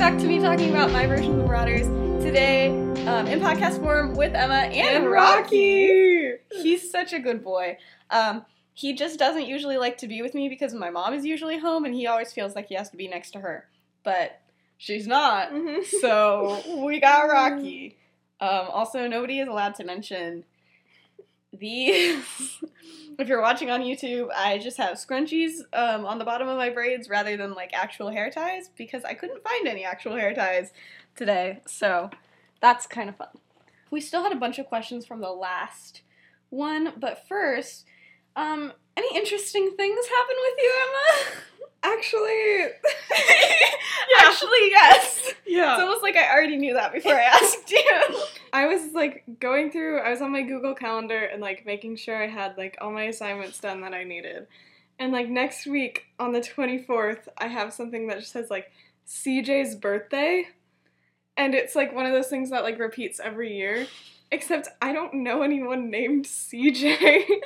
[0.00, 1.86] back to me talking about my version of the Marauders.
[2.24, 2.70] Today,
[3.06, 6.30] um, in podcast form with Emma and, And Rocky.
[6.30, 6.38] Rocky.
[6.62, 7.76] He's such a good boy.
[8.08, 11.58] Um, he just doesn't usually like to be with me because my mom is usually
[11.58, 13.68] home and he always feels like he has to be next to her.
[14.02, 14.40] But
[14.78, 15.50] she's not.
[15.52, 15.84] Mhm.
[15.84, 17.98] So we got Rocky.
[18.40, 20.44] Um, also, nobody is allowed to mention
[21.60, 22.24] these.
[23.18, 26.70] if you're watching on YouTube, I just have scrunchies um, on the bottom of my
[26.70, 30.72] braids rather than like actual hair ties because I couldn't find any actual hair ties
[31.14, 31.60] today.
[31.66, 32.10] So
[32.60, 33.28] that's kind of fun.
[33.90, 36.02] We still had a bunch of questions from the last
[36.48, 37.84] one, but first,
[38.36, 41.42] um, any interesting things happen with you, Emma?
[41.82, 42.62] Actually,
[44.20, 45.32] Actually, yes.
[45.46, 45.74] yeah.
[45.74, 48.24] It's almost like I already knew that before I asked you.
[48.52, 52.22] I was like going through, I was on my Google Calendar and like making sure
[52.22, 54.46] I had like all my assignments done that I needed.
[54.98, 58.70] And like next week on the 24th, I have something that just says like
[59.08, 60.48] CJ's birthday.
[61.36, 63.86] And it's like one of those things that like repeats every year.
[64.32, 67.24] Except I don't know anyone named CJ.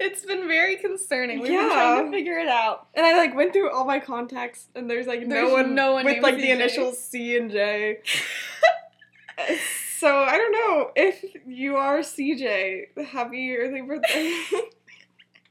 [0.00, 1.40] It's been very concerning.
[1.40, 2.86] We've been trying to figure it out.
[2.94, 5.92] and I like went through all my contacts and there's like There's no one, no
[5.94, 6.54] one with named like the CJ.
[6.54, 7.98] initials C and J.
[9.98, 13.06] so I don't know if you are CJ.
[13.08, 14.40] Happy early birthday.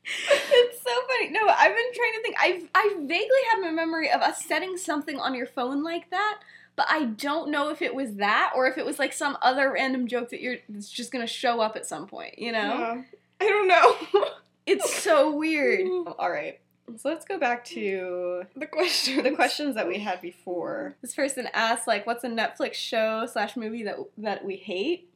[0.06, 1.30] it's so funny.
[1.32, 2.36] No, I've been trying to think.
[2.40, 6.40] I I vaguely have a memory of us setting something on your phone like that,
[6.78, 9.74] but I don't know if it was that or if it was like some other
[9.74, 12.40] random joke that you're just gonna show up at some point.
[12.40, 13.02] You know, Yeah.
[13.42, 14.26] I don't know.
[14.66, 15.86] it's so weird.
[16.20, 16.60] All right,
[16.98, 19.24] so let's go back to the question.
[19.24, 20.96] the questions that we had before.
[21.02, 25.10] This person asked, like, what's a Netflix show slash movie that that we hate?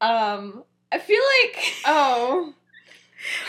[0.00, 2.52] Um, I feel like Oh.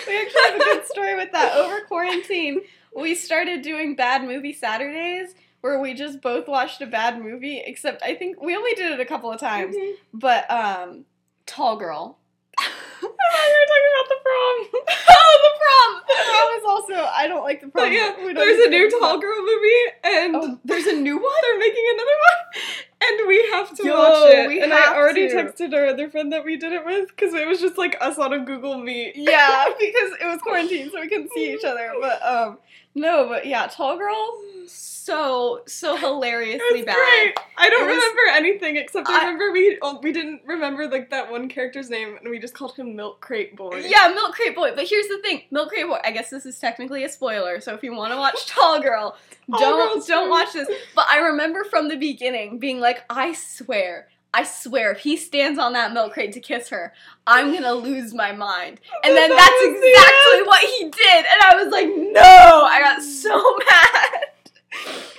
[0.08, 1.58] we actually have a good story with that.
[1.58, 2.62] Over quarantine,
[2.96, 7.62] we started doing bad movie Saturdays where we just both watched a bad movie.
[7.66, 9.76] Except I think we only did it a couple of times.
[10.14, 11.06] But um,
[11.46, 12.18] Tall Girl.
[12.60, 12.64] I
[13.00, 14.86] thought you were talking about the prom.
[15.10, 16.02] oh, the prom.
[16.08, 17.86] The prom is also I don't like the prom.
[17.86, 21.34] But yeah, there's a new Tall Girl movie, and Oh, there's a new one.
[21.44, 24.64] they're making another one, and we have to Yo, watch it.
[24.64, 25.36] and I already to.
[25.36, 28.18] texted our other friend that we did it with because it was just like us
[28.18, 29.16] on a Google Meet.
[29.16, 31.94] Yeah, because it was quarantine, so we couldn't see each other.
[32.02, 32.58] But um,
[32.96, 34.42] no, but yeah, Tall Girl,
[35.08, 36.96] so so hilariously bad.
[36.96, 37.38] great.
[37.58, 41.10] I don't was- remember anything except I, I- remember we oh, we didn't remember like
[41.12, 43.84] that one character's name and we just called him Milk Crate Boy.
[43.88, 44.74] Yeah, Milk Crate Boy.
[44.76, 46.00] But here's the thing, Milk Crate Boy.
[46.04, 47.60] I guess this is technically a spoiler.
[47.62, 49.16] So if you want to watch Tall Girl,
[49.50, 50.68] Tall don't Girl's don't watch this.
[50.96, 54.10] But I remember from the beginning being like, I swear.
[54.34, 56.94] I swear, if he stands on that milk crate to kiss her,
[57.26, 58.80] I'm gonna lose my mind.
[59.04, 61.26] And then That that's exactly what he did.
[61.26, 62.68] And I was like, no!
[62.70, 63.32] I got so
[63.70, 64.17] mad.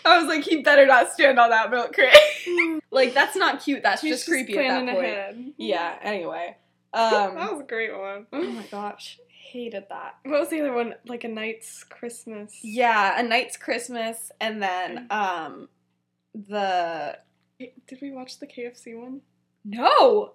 [0.08, 2.12] I was like, he better not stand on that milk crate.
[2.90, 3.82] like, that's not cute.
[3.82, 5.06] That's He's just creepy at that point.
[5.06, 5.52] ahead.
[5.56, 6.56] Yeah, anyway.
[6.94, 8.26] that Um, was a great one.
[8.32, 9.18] oh my gosh.
[9.28, 10.16] Hated that.
[10.24, 10.94] What was the other one?
[11.06, 12.54] Like a night's Christmas.
[12.62, 15.68] Yeah, A Night's Christmas, and then, um,
[16.34, 17.18] the.
[17.58, 19.22] Did we watch the KFC one?
[19.64, 20.32] No!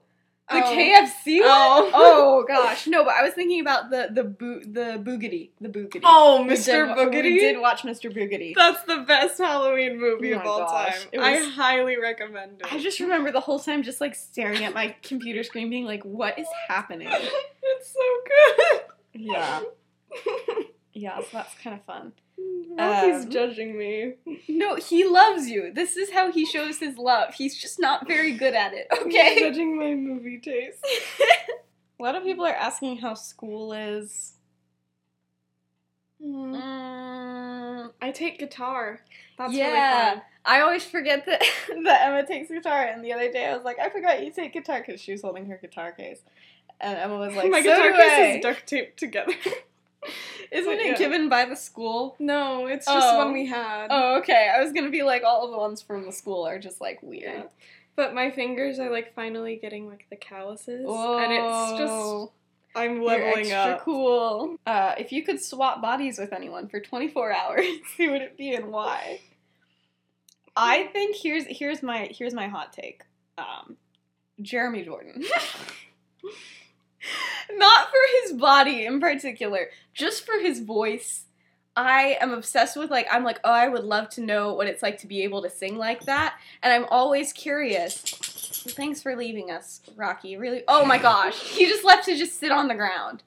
[0.51, 0.75] The Oh.
[0.75, 1.49] KFC one?
[1.49, 1.91] Oh.
[1.93, 3.05] Oh gosh, no!
[3.05, 6.01] But I was thinking about the the boo the boogity the boogity.
[6.03, 6.65] Oh, We Mr.
[6.85, 7.23] did- Boogedy.
[7.23, 8.13] We did watch Mr.
[8.13, 8.53] Boogedy.
[8.53, 11.07] That's the best Halloween movie Oh of all gosh, time.
[11.13, 12.73] it I highly recommend it.
[12.73, 16.03] I just remember the whole time just like staring at my computer screen, being like,
[16.03, 17.07] "What is happening?"
[17.63, 18.81] it's so good.
[19.13, 19.61] Yeah,
[20.93, 21.19] yeah.
[21.19, 22.11] So that's kind of fun.
[22.77, 24.13] Rocky's Um, judging me.
[24.47, 25.71] No, he loves you.
[25.73, 27.35] This is how he shows his love.
[27.35, 28.88] He's just not very good at it.
[29.01, 29.33] okay?
[29.35, 30.79] He's judging my movie taste.
[31.99, 34.33] A lot of people are asking how school is.
[36.21, 36.55] Mm.
[36.55, 39.01] Mm, I take guitar.
[39.38, 40.21] That's yeah, really fun.
[40.45, 41.41] I always forget that
[41.83, 42.83] that Emma takes guitar.
[42.83, 45.21] And the other day, I was like, I forgot you take guitar because she was
[45.21, 46.19] holding her guitar case,
[46.81, 49.33] and Emma was like, my so guitar case I." is duct taped together.
[50.53, 50.97] Isn't But it yeah.
[50.97, 52.15] given by the school?
[52.19, 53.17] No, it's just Oh.
[53.17, 53.88] one we had.
[53.89, 54.51] Oh, okay.
[54.55, 57.00] I was gonna be like, all of the ones from the school are just like
[57.01, 57.09] Yeah.
[57.09, 57.44] weird.
[57.95, 62.31] But my fingers are like finally getting like the calluses, and it's just
[62.75, 63.81] I'm You're leveling extra up.
[63.81, 64.57] cool.
[64.65, 67.65] Uh, if you could swap bodies with anyone for 24 hours,
[67.97, 69.19] who would it be and why?
[70.56, 73.03] I think here's here's my here's my hot take.
[73.38, 73.77] Um,
[74.41, 75.23] Jeremy Jordan.
[77.53, 81.25] Not for his body in particular, just for his voice.
[81.75, 84.83] I am obsessed with like I'm like, oh, I would love to know what it's
[84.83, 88.00] like to be able to sing like that, and I'm always curious.
[88.67, 90.38] Thanks for leaving us, Rocky.
[90.38, 90.63] Really?
[90.67, 93.23] Oh my gosh, he just left to just sit on the ground.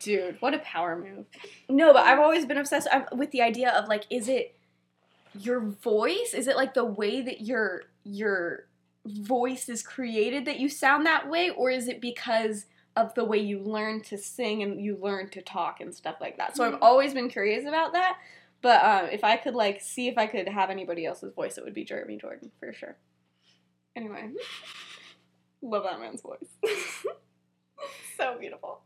[0.00, 1.26] Dude, what a power move.
[1.68, 4.56] No, but I've always been obsessed with the idea of like, is it
[5.38, 6.34] your voice?
[6.34, 8.66] Is it like the way that your your
[9.04, 12.66] voice is created that you sound that way, or is it because
[12.96, 16.36] of the way you learn to sing and you learn to talk and stuff like
[16.38, 16.56] that?
[16.56, 16.78] So I've Mhm.
[16.82, 18.18] always been curious about that.
[18.60, 21.64] But um, if I could like see if I could have anybody else's voice, it
[21.64, 22.96] would be Jeremy Jordan for sure.
[23.96, 24.30] Anyway,
[25.62, 26.46] love that man's voice.
[28.16, 28.80] so beautiful.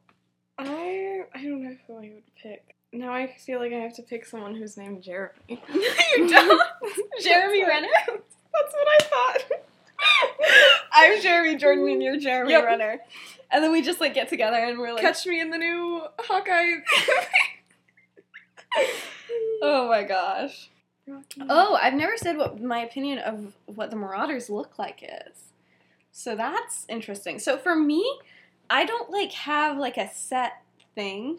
[0.58, 2.74] I I don't know who I would pick.
[2.92, 5.32] Now I feel like I have to pick someone who's named Jeremy.
[5.48, 6.62] you don't,
[7.22, 7.88] Jeremy Renner.
[8.06, 9.44] That's what I thought.
[11.06, 12.64] I'm Jeremy Jordan and you're Jeremy Yep.
[12.64, 12.98] Renner.
[13.50, 16.02] And then we just like get together and we're like, Catch me in the new
[16.18, 16.80] Hawkeye.
[19.62, 20.68] oh my gosh.
[21.06, 21.42] Rocky.
[21.48, 25.52] Oh, I've never said what my opinion of what the Marauders look like is.
[26.10, 27.38] So that's interesting.
[27.38, 28.04] So for me,
[28.68, 30.62] I don't like have like a set
[30.96, 31.38] thing.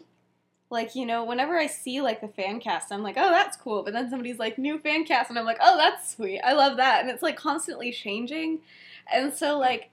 [0.70, 3.82] Like, you know, whenever I see like the fan cast, I'm like, oh, that's cool.
[3.82, 6.40] But then somebody's like, new fan cast, and I'm like, oh, that's sweet.
[6.42, 7.00] I love that.
[7.02, 8.60] And it's like constantly changing.
[9.12, 9.90] And so, like,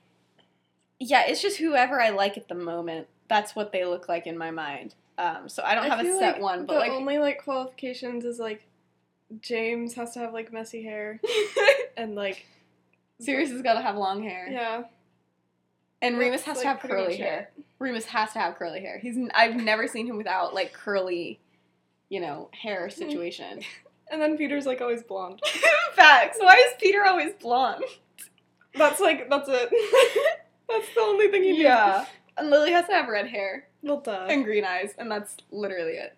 [1.00, 3.08] yeah, it's just whoever I like at the moment.
[3.28, 4.96] That's what they look like in my mind.
[5.18, 8.26] Um, so I don't have a set like one, but the like, only like qualifications
[8.26, 8.68] is like
[9.42, 11.22] James has to have like messy hair
[11.98, 12.46] and like
[13.20, 14.48] Sirius has got to have long hair.
[14.50, 14.84] yeah.
[16.02, 17.50] And Remus has to have curly hair.
[17.80, 19.00] Remus has to have curly hair.
[19.00, 21.40] He's I've never seen him without like curly,
[22.10, 23.62] you know, hair situation.
[24.12, 25.42] And then Peter's like always blonde.
[25.94, 26.38] Facts.
[26.40, 27.86] Why is Peter always blonde?
[28.78, 29.70] That's like that's it.
[30.70, 31.62] that's the only thing you need.
[31.64, 32.06] Yeah.
[32.38, 34.28] And Lily has to have red hair Well duh.
[34.30, 36.16] and green eyes, and that's literally it.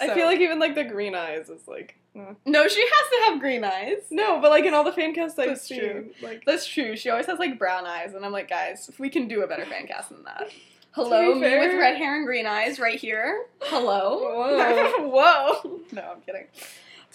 [0.00, 2.34] I feel like even like the green eyes is like uh.
[2.44, 3.98] no, she has to have green eyes.
[4.10, 6.10] no, but like in all the fan casts I've That's seen, true.
[6.22, 6.96] like That's true.
[6.96, 9.46] She always has like brown eyes, and I'm like, guys, if we can do a
[9.46, 10.48] better fan cast than that.
[10.92, 13.46] Hello, me with red hair and green eyes right here.
[13.62, 14.20] Hello.
[14.20, 15.08] Whoa.
[15.64, 15.80] Whoa.
[15.90, 16.46] No, I'm kidding.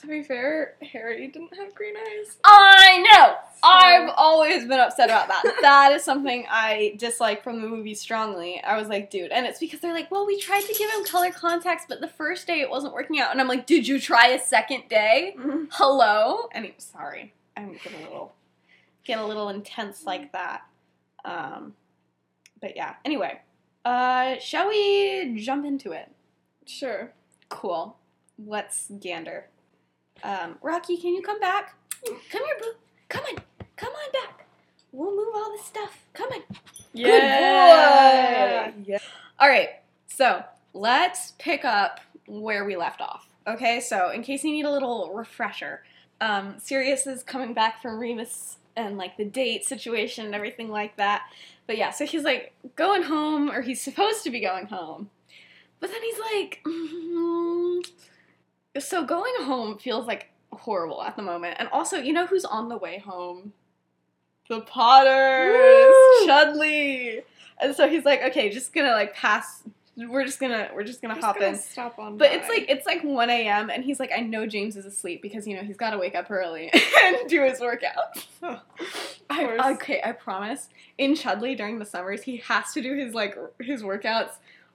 [0.01, 2.37] To be fair, Harry didn't have green eyes.
[2.43, 3.35] I know.
[3.53, 5.43] So- I've always been upset about that.
[5.61, 8.61] that is something I dislike from the movie strongly.
[8.63, 11.03] I was like, dude, and it's because they're like, well, we tried to give him
[11.05, 13.99] color contacts, but the first day it wasn't working out, and I'm like, did you
[13.99, 15.35] try a second day?
[15.71, 16.47] Hello.
[16.53, 18.33] And he, sorry, I'm getting a little,
[19.03, 20.61] getting a little intense like that.
[21.25, 21.73] Um,
[22.61, 22.95] but yeah.
[23.03, 23.39] Anyway,
[23.83, 26.09] uh, shall we jump into it?
[26.65, 27.11] Sure.
[27.49, 27.97] Cool.
[28.37, 29.47] Let's gander.
[30.23, 31.75] Um, Rocky, can you come back?
[32.05, 32.73] Come here, boo.
[33.09, 33.43] Come on.
[33.75, 34.45] Come on back.
[34.91, 36.05] We'll move all this stuff.
[36.13, 36.41] Come on.
[36.93, 38.71] Yeah.
[38.71, 38.83] Good boy.
[38.87, 38.99] Yeah.
[39.39, 39.69] All right.
[40.07, 40.43] So
[40.73, 43.27] let's pick up where we left off.
[43.47, 43.79] Okay.
[43.79, 45.83] So in case you need a little refresher,
[46.21, 50.95] um, Sirius is coming back from Remus and like the date situation and everything like
[50.97, 51.23] that.
[51.67, 55.09] But yeah, so he's like going home, or he's supposed to be going home.
[55.79, 57.85] But then he's like, mm,
[58.79, 61.57] so going home feels like horrible at the moment.
[61.59, 63.53] And also, you know who's on the way home?
[64.49, 66.25] The Potters, Woo!
[66.27, 67.21] Chudley.
[67.61, 69.63] And so he's like, okay, just gonna like pass.
[69.95, 71.55] We're just gonna we're just gonna Just hop gonna in.
[71.55, 72.17] Stop on.
[72.17, 73.69] But it's like it's like 1 a.m.
[73.69, 76.15] and he's like, I know James is asleep because you know he's got to wake
[76.15, 76.71] up early
[77.03, 78.25] and do his workout.
[79.29, 80.69] I, okay, I promise.
[80.97, 84.31] In Chudley during the summers, he has to do his like his workouts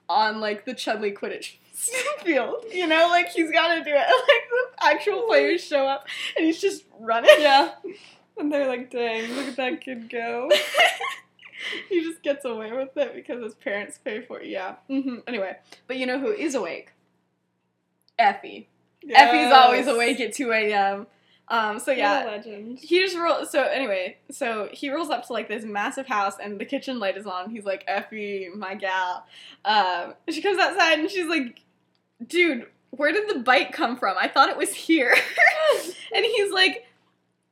[0.09, 1.55] on like the Chudley Quidditch
[2.23, 2.65] field.
[2.71, 4.05] You know, like he's got to do it.
[4.07, 6.05] Like the actual players show up
[6.37, 7.31] and he's just running.
[7.39, 7.71] yeah.
[8.37, 10.51] And they're like, dang, look at that kid go.
[11.87, 14.47] he just gets away with it because his parents pay for it.
[14.47, 14.75] Yeah.
[14.89, 15.55] hmm Anyway,
[15.87, 16.91] but you know who is awake?
[18.19, 18.67] Effie.
[19.09, 21.07] Effie's always awake at 2 a.m.
[21.47, 22.79] Um, so yeah, legend.
[22.79, 23.51] he just rolls.
[23.51, 27.17] So anyway, so he rolls up to like this massive house, and the kitchen light
[27.17, 27.49] is on.
[27.51, 29.25] He's like, "Effie, my gal."
[29.63, 31.61] Um, she comes outside, and she's like,
[32.25, 34.15] "Dude, where did the bite come from?
[34.19, 35.15] I thought it was here."
[36.15, 36.85] and he's like,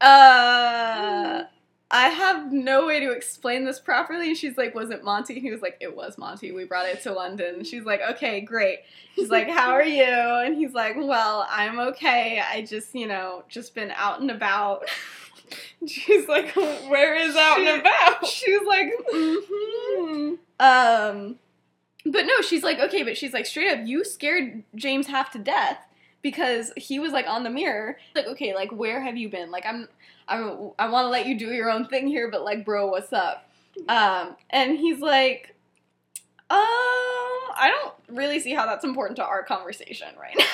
[0.01, 1.43] "Uh."
[1.93, 4.29] I have no way to explain this properly.
[4.29, 5.39] And she's like, Was it Monty?
[5.39, 6.51] He was like, It was Monty.
[6.51, 7.63] We brought it to London.
[7.63, 8.79] She's like, Okay, great.
[9.15, 10.03] She's like, How are you?
[10.03, 12.41] And he's like, Well, I'm okay.
[12.45, 14.83] I just, you know, just been out and about.
[15.85, 18.25] She's like, where is out She- and about?
[18.25, 20.33] She's like, mm-hmm.
[20.59, 21.35] Um,
[22.05, 25.39] but no, she's like, okay, but she's like, straight up, you scared James half to
[25.39, 25.77] death
[26.23, 27.97] because he was like on the mirror.
[28.15, 29.51] Like, okay, like where have you been?
[29.51, 29.87] Like, I'm,
[30.27, 30.37] I,
[30.79, 33.49] I want to let you do your own thing here, but like, bro, what's up?
[33.87, 35.55] Um, and he's like,
[36.49, 40.45] um, I don't really see how that's important to our conversation right now.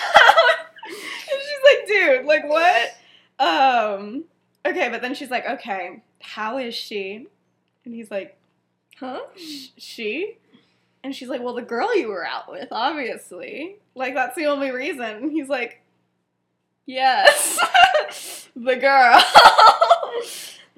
[0.87, 2.95] and she's like, dude, like what?
[3.39, 4.23] Um,
[4.65, 7.27] okay, but then she's like, okay, how is she?
[7.85, 8.35] And he's like,
[8.99, 9.21] Huh?
[9.37, 10.37] She?
[11.05, 13.77] And she's like, well, the girl you were out with, obviously.
[13.95, 15.01] Like, that's the only reason.
[15.01, 15.81] And he's like,
[16.85, 17.59] Yes.
[18.55, 19.23] the girl.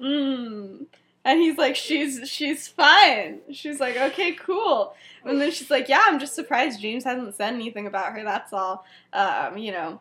[0.00, 0.86] mm.
[1.24, 3.40] And he's like, she's she's fine.
[3.52, 4.94] She's like, okay, cool.
[5.24, 8.24] And then she's like, yeah, I'm just surprised James hasn't said anything about her.
[8.24, 8.84] That's all.
[9.12, 10.00] Um, you know.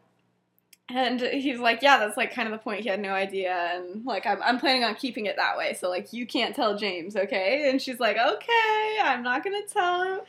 [0.90, 2.82] And he's like, yeah, that's like kind of the point.
[2.82, 5.74] He had no idea, and like, I'm I'm planning on keeping it that way.
[5.74, 7.70] So like, you can't tell James, okay?
[7.70, 10.20] And she's like, okay, I'm not gonna tell him.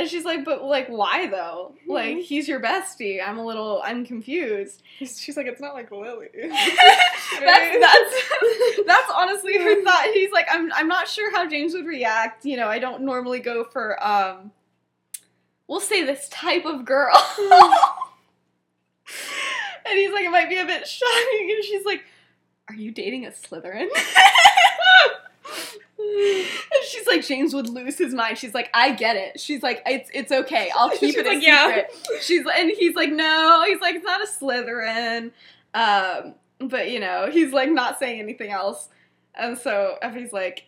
[0.00, 1.74] And she's like, but like, why though?
[1.84, 1.92] Hmm.
[1.92, 3.20] Like, he's your bestie.
[3.22, 4.82] I'm a little, I'm confused.
[4.98, 6.28] She's like, it's not like Lily.
[6.34, 8.22] that's that's
[8.86, 9.84] that's honestly her hmm.
[9.84, 10.08] thought.
[10.14, 12.46] He's like, I'm I'm not sure how James would react.
[12.46, 14.52] You know, I don't normally go for um,
[15.68, 17.12] we'll say this type of girl.
[17.14, 17.72] Hmm.
[19.86, 21.50] and he's like, it might be a bit shocking.
[21.54, 22.04] And she's like,
[22.70, 23.88] are you dating a Slytherin?
[26.02, 26.79] And
[27.10, 28.38] like, James would lose his mind.
[28.38, 29.40] She's like, I get it.
[29.40, 30.70] She's like, it's it's okay.
[30.74, 31.82] I'll keep it like, yeah.
[32.20, 33.64] She's and he's like, no.
[33.66, 35.32] He's like, it's not a Slytherin.
[35.74, 38.88] Um, but you know, he's like not saying anything else.
[39.34, 40.64] And so Effie's like,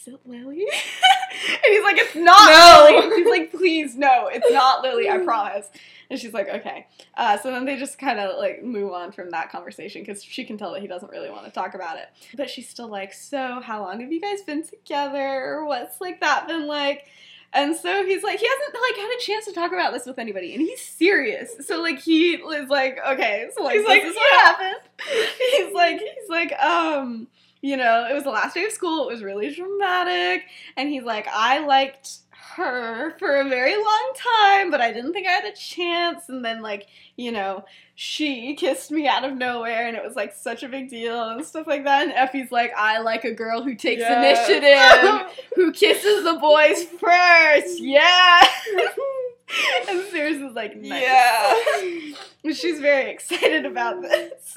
[0.00, 0.60] is it Lily?
[0.66, 3.00] and he's like, it's not No.
[3.00, 3.16] Lily.
[3.16, 5.08] He's like, please, no, it's not Lily.
[5.08, 5.68] I promise.
[6.08, 6.86] And she's like, okay.
[7.16, 10.44] Uh, so then they just kind of like move on from that conversation because she
[10.44, 12.08] can tell that he doesn't really want to talk about it.
[12.36, 15.62] But she's still like, so how long have you guys been together?
[15.64, 17.06] What's like that been like?
[17.52, 20.20] And so he's like, he hasn't like had a chance to talk about this with
[20.20, 21.50] anybody, and he's serious.
[21.66, 24.76] So like he is like, okay, so like He's this like, is what happened.
[25.56, 27.26] He's like, he's like, um,
[27.62, 29.08] you know, it was the last day of school.
[29.08, 30.44] It was really dramatic,
[30.76, 32.18] and he's like, I liked
[32.56, 36.28] her for a very long time, but I didn't think I had a chance.
[36.28, 37.64] And then like, you know,
[37.94, 41.44] she kissed me out of nowhere, and it was like such a big deal and
[41.44, 42.02] stuff like that.
[42.04, 44.48] And Effie's like, I like a girl who takes Yes.
[44.48, 47.80] initiative who kisses the boys first.
[47.80, 48.40] Yeah.
[49.88, 51.02] and Sirius is like, nice.
[51.02, 52.52] Yeah.
[52.52, 54.56] She's very excited about this.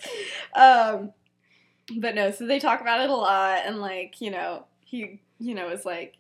[0.55, 1.12] Um,
[1.97, 5.55] but no, so they talk about it a lot, and like, you know, he, you
[5.55, 6.17] know, is like,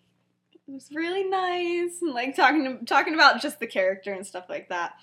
[0.53, 4.45] it was really nice, and like talking to, talking about just the character and stuff
[4.49, 4.93] like that.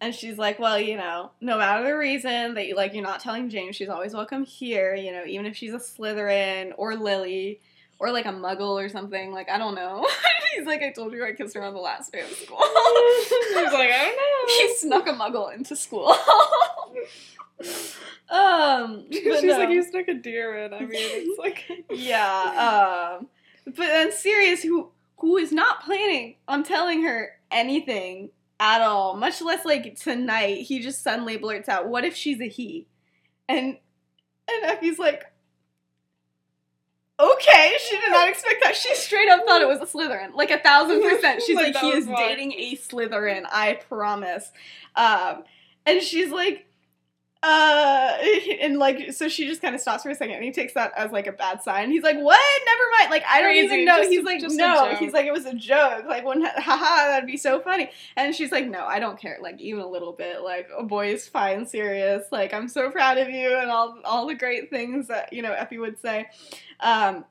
[0.00, 3.20] And she's like, well, you know, no matter the reason that you like, you're not
[3.20, 4.94] telling James, she's always welcome here.
[4.94, 7.60] You know, even if she's a Slytherin or Lily
[7.98, 9.32] or like a Muggle or something.
[9.32, 10.06] Like I don't know.
[10.56, 12.56] He's like, I told you I kissed her on the last day of school.
[12.60, 14.66] Was like, I don't know.
[14.66, 16.14] he snuck a Muggle into school.
[18.30, 19.06] um.
[19.12, 19.58] She's no.
[19.58, 20.74] like, you stuck a deer in.
[20.74, 23.18] I mean, it's like, yeah.
[23.20, 23.28] Um,
[23.66, 29.40] but then Sirius, who who is not planning on telling her anything at all, much
[29.42, 32.86] less like tonight, he just suddenly blurts out, "What if she's a he?"
[33.48, 33.78] And
[34.48, 35.24] and Effie's like,
[37.18, 38.76] "Okay." She did not expect that.
[38.76, 41.42] She straight up thought it was a Slytherin, like a thousand percent.
[41.42, 43.44] She's Like, like, "He is why." dating a Slytherin.
[43.50, 44.50] I promise."
[44.94, 45.44] Um,
[45.84, 46.65] and she's like,
[47.42, 48.16] uh,
[48.60, 50.92] and like, so she just kind of stops for a second, and he takes that
[50.96, 51.90] as like a bad sign.
[51.90, 52.40] He's like, "What?
[52.64, 53.98] Never mind." Like, I don't Crazy, even know.
[53.98, 57.36] just he's like, "No." He's like, "It was a joke." Like, when haha, that'd be
[57.36, 57.90] so funny.
[58.16, 59.38] And she's like, "No, I don't care.
[59.40, 60.42] Like, even a little bit.
[60.42, 62.26] Like, a boy is fine, Sirius.
[62.32, 65.52] Like, I'm so proud of you, and all all the great things that you know
[65.52, 66.26] Effie would say."
[66.80, 67.24] Um,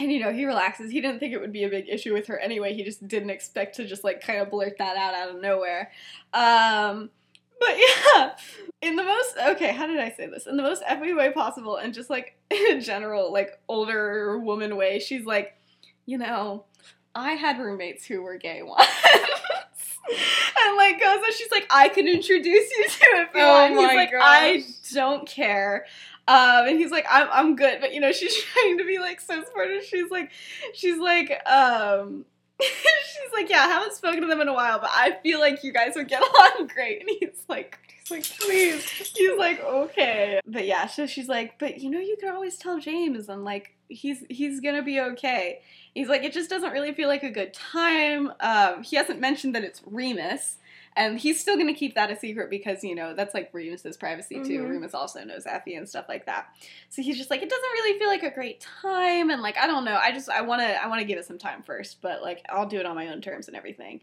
[0.00, 0.90] and you know, he relaxes.
[0.90, 2.72] He didn't think it would be a big issue with her anyway.
[2.74, 5.90] He just didn't expect to just like kind of blurt that out out of nowhere.
[6.32, 7.10] Um,
[7.60, 8.32] but yeah,
[8.82, 10.46] in the most okay, how did I say this?
[10.46, 14.76] In the most every way possible, and just like in a general like older woman
[14.76, 15.54] way, she's like,
[16.06, 16.64] you know,
[17.14, 18.86] I had roommates who were gay once.
[20.66, 23.48] And like goes and she's like, I can introduce you to it if you Oh
[23.48, 23.74] want.
[23.74, 24.20] He's like, gosh.
[24.22, 25.86] I don't care.
[26.26, 29.20] Um, and he's like, I'm, I'm good, but you know, she's trying to be like
[29.20, 29.84] so supportive.
[29.84, 30.30] She's like,
[30.74, 32.24] she's like, um,
[33.06, 35.62] she's like, yeah, I haven't spoken to them in a while, but I feel like
[35.64, 37.00] you guys would get along great.
[37.00, 38.84] And he's like, he's like, please.
[38.90, 40.40] He's like, okay.
[40.46, 43.74] But yeah, so she's like, but you know, you can always tell James, and like,
[43.88, 45.60] he's he's gonna be okay.
[45.94, 48.32] He's like, it just doesn't really feel like a good time.
[48.40, 50.58] Um, he hasn't mentioned that it's Remus.
[50.96, 54.42] And he's still gonna keep that a secret because, you know, that's like Remus's privacy
[54.42, 54.62] too.
[54.64, 54.70] Mhm.
[54.70, 56.48] Remus also knows Effie and stuff like that.
[56.88, 59.66] So he's just like, it doesn't really feel like a great time, and like I
[59.66, 59.96] don't know.
[59.96, 62.78] I just I wanna I wanna give it some time first, but like I'll do
[62.78, 64.00] it on my own terms and everything.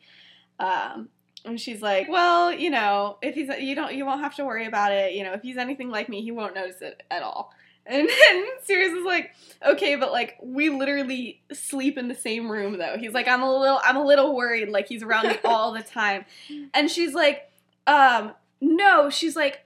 [0.59, 1.09] Um,
[1.45, 4.65] and she's like, well, you know, if he's you don't you won't have to worry
[4.65, 5.13] about it.
[5.13, 7.53] You know, if he's anything like me, he won't notice it at all.
[7.87, 9.31] And then Sirius is like,
[9.65, 12.97] okay, but like we literally sleep in the same room though.
[12.97, 15.81] He's like, I'm a little I'm a little worried, like he's around me all the
[15.81, 16.25] time.
[16.73, 17.49] And she's like,
[17.85, 19.65] um, no, she's like,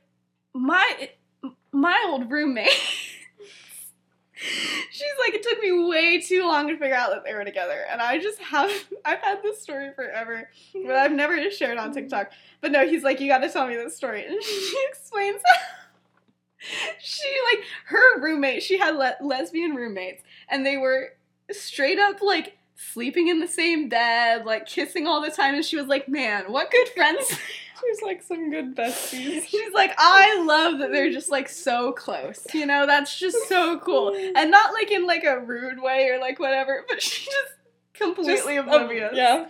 [0.53, 1.09] my
[1.71, 2.69] my old roommate
[4.91, 7.85] She's like, it took me way too long to figure out that they were together.
[7.89, 8.71] And I just have,
[9.05, 12.31] I've had this story forever, but I've never just shared on TikTok.
[12.59, 14.25] But no, he's like, you gotta tell me this story.
[14.25, 15.41] And she explains
[16.99, 21.13] she, like, her roommate, she had le- lesbian roommates, and they were
[21.51, 25.55] straight up, like, sleeping in the same bed, like, kissing all the time.
[25.55, 27.37] And she was like, man, what good friends.
[27.81, 29.43] She's like some good besties.
[29.47, 32.45] She's like, I love that they're just like so close.
[32.53, 34.15] You know, that's just so cool.
[34.35, 37.53] And not like in like a rude way or like whatever, but she just
[37.93, 39.11] completely Just, um, oblivious.
[39.15, 39.45] yeah.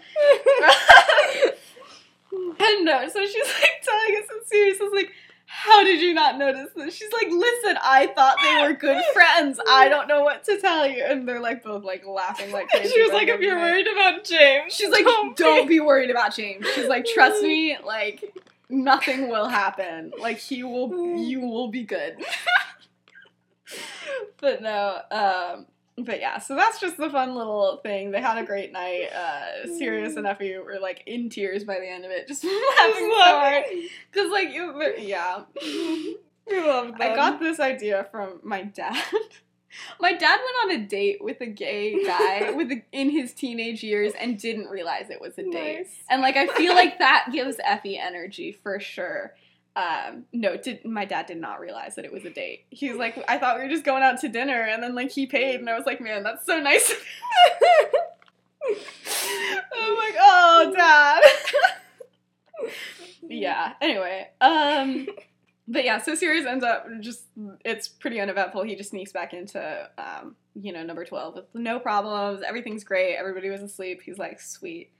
[2.59, 5.11] and no, so she's like telling us in serious, like,
[5.53, 6.95] how did you not notice this?
[6.95, 9.59] She's like, listen, I thought they were good friends.
[9.67, 11.03] I don't know what to tell you.
[11.03, 12.89] And they're like both like laughing like crazy.
[12.89, 16.09] she was like, if you're worried about James, She's like, don't don't, be." be worried
[16.09, 16.65] about James.
[16.73, 18.33] She's like, trust me, like
[18.69, 20.13] nothing will happen.
[20.17, 22.17] Like he will, you will be good.
[24.39, 25.65] but no, um,
[25.97, 26.39] but yeah.
[26.39, 28.11] So that's just the fun little thing.
[28.11, 29.09] They had a great night.
[29.13, 32.43] Uh, Sirius and Effie were like in tears by the end of it, just
[32.77, 33.63] laughing so hard.
[34.13, 35.43] Cause like, you- yeah.
[36.47, 36.95] We love them.
[36.99, 39.01] I got this idea from my dad.
[40.01, 43.83] My dad went on a date with a gay guy with a, in his teenage
[43.83, 45.77] years and didn't realize it was a date.
[45.77, 45.95] Nice.
[46.09, 49.33] And like I feel like that gives Effie energy for sure.
[49.75, 52.65] Um, no, did my dad did not realize that it was a date.
[52.69, 55.11] He was like, I thought we were just going out to dinner, and then like
[55.11, 56.93] he paid, and I was like, man, that's so nice.
[58.69, 61.21] I'm like, oh, dad.
[63.29, 63.73] yeah.
[63.81, 65.07] Anyway, um,
[65.67, 67.23] but yeah, so Sirius ends up just
[67.63, 68.63] it's pretty uneventful.
[68.63, 72.43] He just sneaks back into um, you know, number twelve with no problems.
[72.45, 73.15] Everything's great.
[73.15, 74.01] Everybody was asleep.
[74.03, 74.91] He's like, sweet.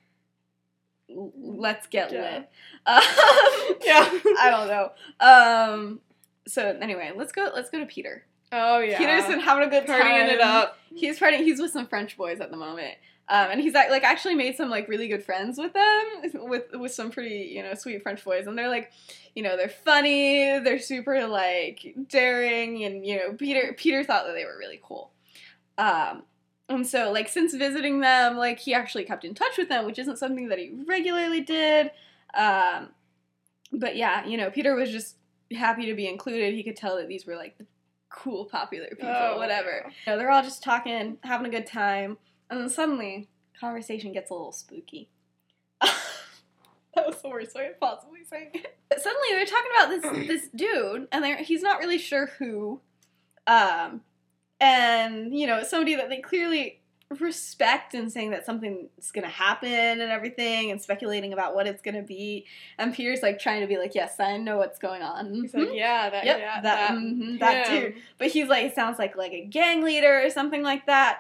[1.16, 2.22] Let's get Yeah.
[2.22, 2.50] lit.
[2.86, 3.02] Um,
[3.84, 4.10] Yeah.
[4.40, 4.92] I don't know.
[5.20, 6.00] Um,
[6.48, 7.50] so anyway, let's go.
[7.54, 8.26] Let's go to Peter.
[8.52, 8.98] Oh yeah.
[8.98, 10.02] Peter's been having a good time.
[10.02, 10.78] partying it up.
[10.94, 11.44] He's partying.
[11.44, 12.96] He's with some French boys at the moment.
[13.30, 16.04] Um, and he's like actually made some like really good friends with them,
[16.50, 18.92] with with some pretty you know sweet French boys, and they're like,
[19.36, 24.34] you know, they're funny, they're super like daring, and you know, Peter Peter thought that
[24.34, 25.12] they were really cool.
[25.78, 26.24] Um,
[26.70, 30.00] and so like since visiting them, like he actually kept in touch with them, which
[30.00, 31.92] isn't something that he regularly did.
[32.34, 32.90] Um,
[33.72, 35.18] but yeah, you know, Peter was just
[35.52, 36.54] happy to be included.
[36.54, 37.66] He could tell that these were like the
[38.10, 39.86] cool, popular people, Oh, whatever.
[40.06, 42.18] You know, they're all just talking, having a good time,
[42.50, 45.10] and then suddenly, conversation gets a little spooky.
[45.82, 48.78] that was the worst way of possibly saying it.
[48.90, 52.82] But suddenly, they're talking about this this dude, and they're he's not really sure who.
[53.48, 54.02] Um,
[54.62, 56.78] and you know, somebody that they clearly
[57.20, 62.02] respect and saying that something's gonna happen and everything, and speculating about what it's gonna
[62.02, 62.46] be.
[62.78, 65.68] And Peter's like trying to be like, "Yes, I know what's going on." He's Mhm.
[65.68, 67.96] like, yeah, that, Yep, yeah, that- that, mhm, that dude.
[68.18, 71.20] But he's like, it sounds like like a gang leader or something like that.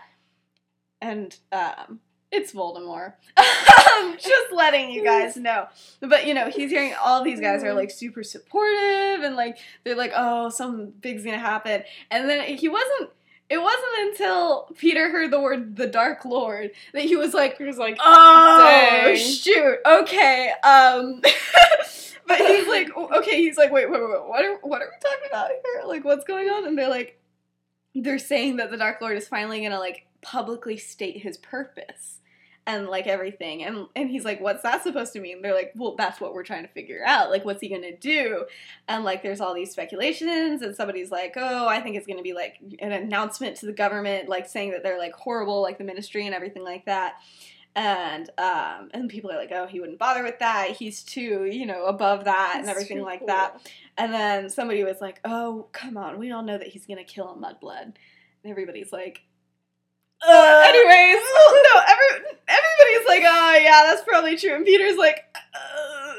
[1.01, 1.99] And um,
[2.32, 3.15] it's Voldemort.
[4.17, 5.67] Just letting you guys know.
[5.99, 9.95] But you know, he's hearing all these guys are like super supportive and like they're
[9.95, 11.84] like, oh, something big's gonna happen.
[12.10, 13.10] And then he wasn't.
[13.51, 17.65] It wasn't until Peter heard the word "the Dark Lord" that he was like, He
[17.65, 19.15] was like, Oh Dang.
[19.17, 19.77] shoot!
[19.85, 20.53] Okay.
[20.63, 21.21] Um,
[22.27, 23.37] but he's like, okay.
[23.41, 24.25] He's like, wait, wait, wait, wait.
[24.25, 25.83] What are what are we talking about here?
[25.85, 26.65] Like, what's going on?
[26.65, 27.19] And they're like,
[27.93, 32.20] they're saying that the Dark Lord is finally gonna like publicly state his purpose
[32.67, 33.63] and like everything.
[33.63, 35.41] And and he's like, what's that supposed to mean?
[35.41, 37.30] They're like, well, that's what we're trying to figure out.
[37.30, 38.45] Like, what's he gonna do?
[38.88, 42.34] And like, there's all these speculations, and somebody's like, oh, I think it's gonna be
[42.34, 46.26] like an announcement to the government, like saying that they're like horrible, like the ministry
[46.26, 47.15] and everything like that
[47.74, 51.65] and um and people are like oh he wouldn't bother with that he's too you
[51.65, 53.28] know above that and everything like cool.
[53.28, 53.65] that
[53.97, 57.30] and then somebody was like oh come on we all know that he's gonna kill
[57.30, 57.95] a mudblood and
[58.45, 59.21] everybody's like
[60.27, 61.21] uh, Anyways.
[61.36, 66.13] well, no every, everybody's like oh yeah that's probably true and peter's like uh,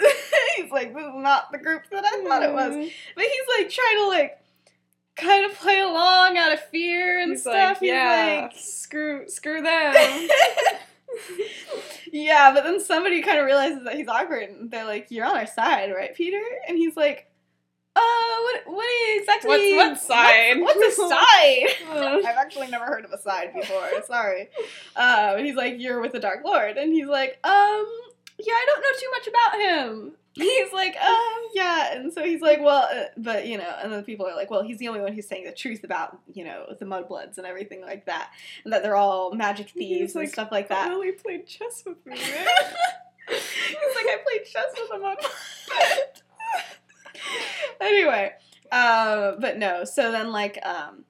[0.56, 2.92] he's like this is not the group that i thought it was Mm.
[3.14, 4.38] but he's like trying to like
[5.16, 9.62] kind of play along out of fear and He's stuff like, yeah, like screw, screw
[9.62, 9.94] them.
[12.12, 15.36] yeah, but then somebody kind of realizes that he's awkward, and they're like, "You're on
[15.36, 17.30] our side, right, Peter?" And he's like,
[17.96, 18.00] "Uh,
[18.42, 18.62] what?
[18.66, 19.74] What exactly?
[19.76, 23.88] What's- what side?" What's, what's a side?" I've actually never heard of a side before.
[24.06, 24.48] Sorry.
[24.96, 27.86] Uh, and he's like, "You're with the Dark Lord," and he's like, "Um,
[28.38, 32.40] yeah, I don't know too much about him." He's like, um, yeah, and so he's
[32.40, 35.00] like, well, uh, but you know, and then people are like, well, he's the only
[35.00, 38.30] one who's saying the truth about you know the Mudbloods and everything like that,
[38.64, 40.90] and that they're all magic He's thieves and like, stuff like that.
[40.90, 42.46] Lily played chess with me, man.
[43.28, 45.16] He's like, I played chess with him on
[47.84, 48.32] Anyway,
[48.72, 51.04] uh, but no, so then like, um,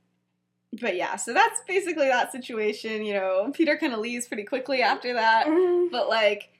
[0.80, 3.04] but yeah, so that's basically that situation.
[3.04, 5.46] You know, Peter kind of leaves pretty quickly after that,
[5.90, 6.50] but like,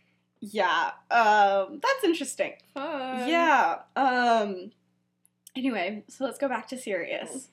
[0.41, 2.53] yeah, um, that's interesting.
[2.73, 3.29] Fun.
[3.29, 3.81] Yeah.
[3.97, 4.71] Um.
[5.57, 7.49] Anyway, so let's go back to Sirius.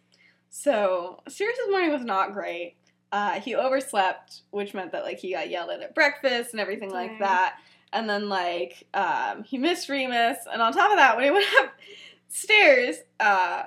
[0.50, 2.76] So Sirius's morning was not great.
[3.12, 6.92] Uh, he overslept, which meant that like he got yelled at at breakfast and everything
[6.92, 7.56] like that.
[7.94, 11.46] And then like um, he missed Remus, and on top of that, when he went
[12.32, 13.64] upstairs, uh,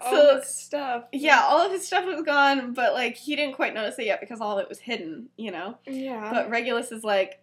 [0.00, 1.04] All So- this stuff.
[1.12, 4.18] yeah, all of his stuff was gone, but like he didn't quite notice it yet
[4.20, 5.78] because all of it was hidden, you know.
[5.86, 6.28] Yeah.
[6.32, 7.40] But Regulus is like,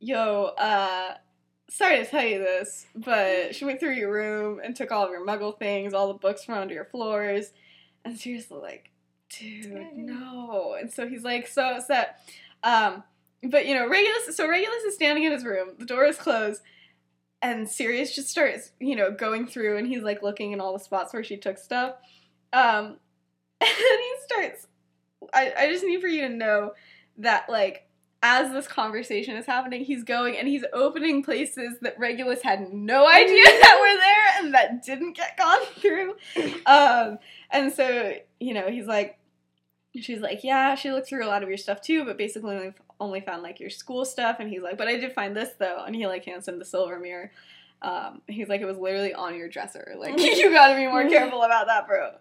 [0.00, 1.14] "Yo, uh,
[1.70, 5.10] sorry to tell you this, but she went through your room and took all of
[5.10, 7.52] your Muggle things, all the books from under your floors."
[8.04, 8.90] And seriously, like,
[9.28, 10.06] dude, Dang.
[10.06, 10.74] no.
[10.80, 12.18] And so he's like so upset.
[12.64, 13.04] Um,
[13.44, 14.36] but you know, Regulus.
[14.36, 15.76] So Regulus is standing in his room.
[15.78, 16.62] The door is closed.
[17.42, 20.82] And Sirius just starts, you know, going through and he's like looking in all the
[20.82, 21.96] spots where she took stuff.
[22.52, 22.96] Um,
[23.60, 24.66] and he starts
[25.32, 26.72] I, I just need for you to know
[27.18, 27.86] that like
[28.22, 33.06] as this conversation is happening, he's going and he's opening places that Regulus had no
[33.06, 36.16] idea that were there and that didn't get gone through.
[36.66, 37.18] Um,
[37.50, 39.18] and so, you know, he's like,
[39.94, 43.20] she's like, yeah, she looked through a lot of your stuff too, but basically only,
[43.20, 44.36] found like your school stuff.
[44.40, 45.84] And he's like, but I did find this though.
[45.84, 47.30] And he like hands him the silver mirror.
[47.82, 49.94] Um, he's like, it was literally on your dresser.
[49.98, 52.12] Like, you gotta be more careful about that, bro.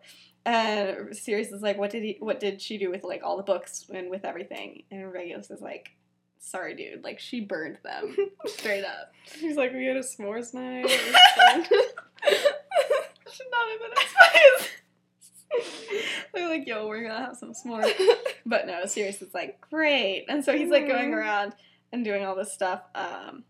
[0.46, 2.18] And Sirius is like, what did he?
[2.20, 4.84] What did she do with like all the books and with everything?
[4.92, 5.92] And Regulus is like,
[6.40, 7.04] sorry, dude.
[7.04, 9.12] Like she burned them straight up.
[9.40, 10.86] He's like, we had a s'mores night.
[10.88, 11.80] It was fun."
[13.32, 14.70] Should not have been a spice.
[16.34, 17.92] They're like, yo, we're gonna have some s'mores.
[18.48, 20.26] But no, Sirius is like, great.
[20.30, 21.56] And so he's like going around
[21.92, 22.82] and doing all this stuff.
[22.94, 23.44] Um,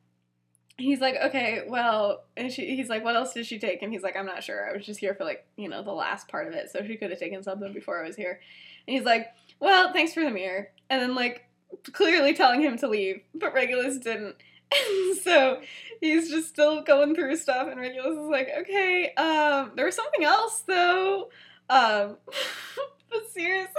[0.77, 3.81] he's like, okay, well, and she, he's like, what else did she take?
[3.81, 4.69] And he's like, I'm not sure.
[4.69, 6.71] I was just here for like, you know, the last part of it.
[6.71, 8.39] So she could have taken something before I was here.
[8.87, 9.27] And he's like,
[9.59, 10.69] well, thanks for the mirror.
[10.89, 11.45] And then like
[11.91, 14.35] clearly telling him to leave, but Regulus didn't.
[14.77, 15.61] And so
[16.01, 20.23] he's just still going through stuff, and Regulus is like, okay, um, there was something
[20.23, 21.29] else though.
[21.69, 22.17] Um,
[23.09, 23.69] but Sirius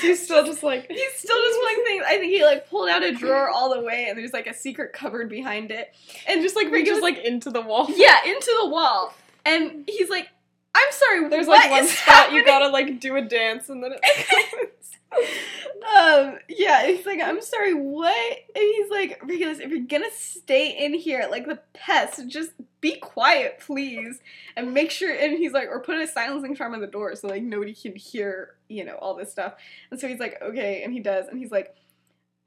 [0.00, 2.04] He's still just like, He's still just pulling things.
[2.06, 4.54] I think he like pulled out a drawer all the way, and there's like a
[4.54, 5.94] secret cupboard behind it,
[6.26, 7.86] and just like reaches like into the wall.
[7.94, 9.14] yeah, into the wall.
[9.44, 10.28] And he's like,
[10.74, 13.92] "I'm sorry, There's like one spot happening?" you gotta like do a dance and then
[13.94, 14.74] it
[15.10, 20.84] um, yeah, he's like, "I'm sorry, what?" And he's like, "Regulus, if you're gonna stay
[20.84, 24.20] in here like the pest, just be quiet, please,
[24.56, 27.28] and make sure." And he's like, "Or put a silencing charm on the door so
[27.28, 29.54] like nobody can hear, you know, all this stuff."
[29.90, 31.74] And so he's like, "Okay," and he does, and he's like,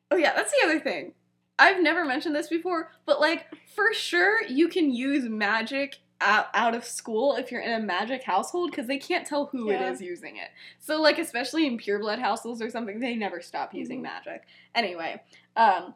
[0.10, 1.14] "Oh yeah, that's the other thing."
[1.60, 6.74] I've never mentioned this before, but like for sure you can use magic out, out
[6.74, 9.76] of school if you're in a magic household because they can't tell who Yeah.
[9.90, 10.50] it is using it.
[10.80, 14.04] So like especially in pure blood households or something, they never stop using Mhm.
[14.04, 14.44] magic.
[14.74, 15.22] Anyway,
[15.56, 15.94] um,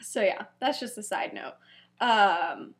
[0.00, 1.54] so yeah, that's just a side note.
[2.00, 2.74] Um,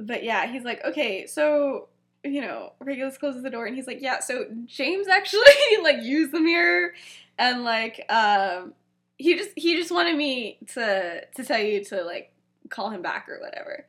[0.00, 1.88] but yeah, he's like, okay, so
[2.22, 5.42] you know, Regulus closes the door and he's like, yeah, so James actually
[5.82, 6.92] like used the mirror
[7.38, 8.74] and like um
[9.16, 12.32] he just he just wanted me to to tell you to like
[12.68, 13.86] call him back or whatever.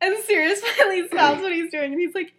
[0.00, 2.34] And Sirius finally stops what he's doing and he's like,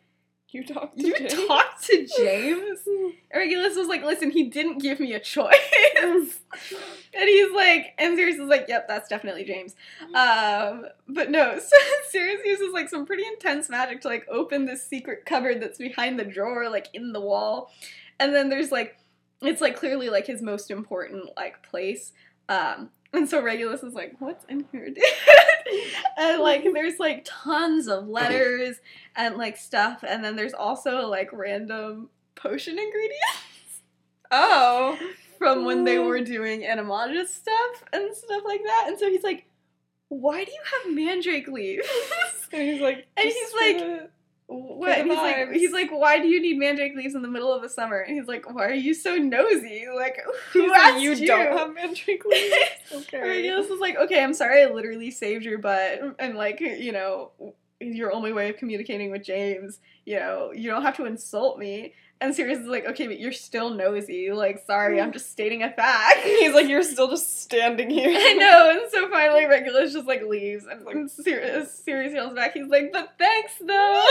[0.54, 1.34] you talk to You James.
[1.48, 2.80] talked to James?
[3.34, 5.56] Regulus was like, listen, he didn't give me a choice.
[6.02, 6.30] and
[7.13, 9.76] he's like, and Sirius is like, yep, that's definitely James.
[10.13, 11.76] Um, but no, so
[12.10, 16.20] Sirius uses like some pretty intense magic to like open this secret cupboard that's behind
[16.20, 17.72] the drawer, like in the wall.
[18.20, 18.98] And then there's like,
[19.42, 22.13] it's like clearly like his most important like place.
[22.50, 24.98] Um, and so Regulus is like, what's in here, dude?
[26.17, 28.78] and like, there's like tons of letters
[29.15, 30.04] and like stuff.
[30.08, 33.82] And then there's also like random potion ingredients
[34.32, 34.97] oh.
[35.38, 36.08] from when they hmm.
[36.08, 38.86] were doing animagus stuff and stuff like that.
[38.88, 39.45] And so he's like,
[40.10, 41.88] why do you have mandrake leaves?
[42.54, 44.12] And he's like, And he's like-
[44.47, 44.97] what?
[45.06, 47.69] He's like, he's like, why do you need mandrake leaves in the middle of the
[47.69, 47.99] summer?
[47.99, 49.86] And he's like, why are you so nosy?
[49.93, 50.19] Like,
[50.51, 51.27] who he's like, asked you, you?
[51.27, 52.56] don't have mandrake leaves.
[52.91, 53.21] Okay.
[53.21, 57.32] Regulus is like, okay, I'm sorry, I literally saved your butt, and like, you know,
[57.79, 61.93] your only way of communicating with James, you know, you don't have to insult me.
[62.21, 64.32] And Sirius is like, okay, but you're still nosy.
[64.32, 66.21] Like, sorry, I'm just stating a fact.
[66.23, 68.10] He's like, you're still just standing here.
[68.17, 72.54] I know, and so finally Regulus just like leaves, and like Sirius, Sirius yells back.
[72.54, 74.06] He's like, "But thanks, though."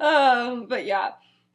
[0.00, 1.10] um, but yeah,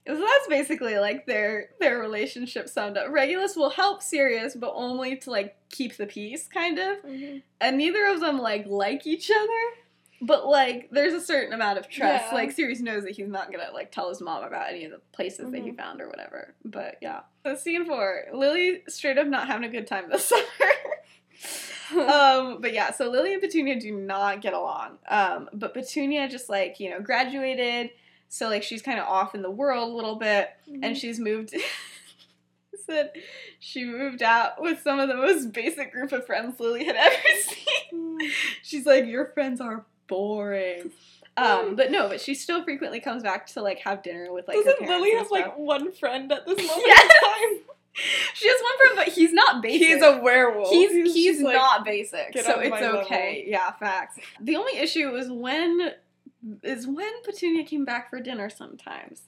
[0.08, 3.10] so that's basically like their their relationship summed up.
[3.10, 6.98] Regulus will help Sirius, but only to like keep the peace, kind of.
[7.04, 7.42] Mhm.
[7.60, 9.81] And neither of them like like each other.
[10.22, 12.26] But like there's a certain amount of trust.
[12.30, 12.36] Yeah.
[12.36, 15.00] Like Sirius knows that he's not gonna like tell his mom about any of the
[15.12, 15.78] places that he Mhm.
[15.78, 16.54] found or whatever.
[16.64, 17.22] But yeah.
[17.46, 20.44] So scene four, Lily straight up not having a good time this summer.
[22.12, 24.98] um, but yeah, so Lily and Petunia do not get along.
[25.10, 27.90] Um, but Petunia just like, you know, graduated,
[28.30, 30.50] so like she's kind of off in the world a little bit,
[30.82, 31.54] and she's moved.
[32.86, 33.12] said
[33.60, 37.16] she moved out with some of the most basic group of friends Lily had ever
[37.44, 38.20] seen.
[38.64, 40.92] She's like, your friends are boring.
[41.38, 44.58] Um, but no, but she still frequently comes back to like have dinner with like.
[44.58, 47.02] Doesn't Lily have like one friend at this moment Yes!
[47.04, 47.66] in time?
[48.34, 49.88] She has one friend, but he's not basic.
[49.88, 50.70] He's a werewolf.
[50.70, 53.46] He's he's, like, not basic, so it's okay.
[53.48, 54.18] Yeah, facts.
[54.40, 55.92] The only issue is when
[56.64, 58.50] is when Petunia came back for dinner.
[58.50, 59.24] Sometimes,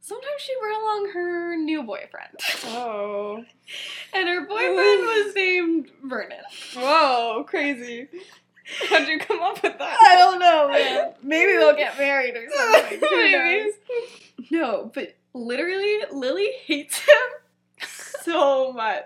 [0.00, 3.44] sometimes she brought along her new boyfriend, Oh.
[4.14, 6.38] and her boyfriend was named Vernon.
[6.74, 8.08] Whoa, crazy.
[8.88, 9.98] How'd you come up with that?
[10.00, 11.14] I don't know, man.
[11.22, 12.98] Maybe they'll get married or something.
[13.00, 13.72] Who knows?
[14.50, 17.86] No, but literally, Lily hates him
[18.22, 19.04] so much.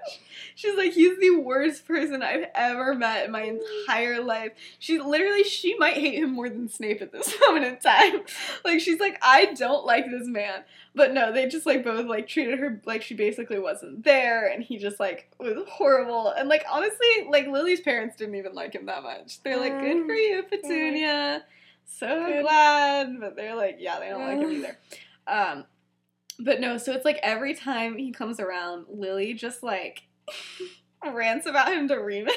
[0.60, 4.52] She's like, he's the worst person I've ever met in my entire life.
[4.78, 8.20] She literally, she might hate him more than Snape at this moment in time.
[8.62, 10.64] Like, she's like, I don't like this man.
[10.94, 14.62] But no, they just like both like treated her like she basically wasn't there, and
[14.62, 16.28] he just like was horrible.
[16.32, 19.42] And like honestly, like Lily's parents didn't even like him that much.
[19.42, 21.44] They're like, good for you, Petunia.
[21.86, 22.42] So Good.
[22.42, 24.58] glad, but they're like, yeah, they don't like him Mm.
[24.58, 24.78] either.
[25.26, 25.64] Um,
[26.38, 30.02] but no, so it's like every time he comes around, Lily just like
[31.14, 32.34] rants about him to Remus.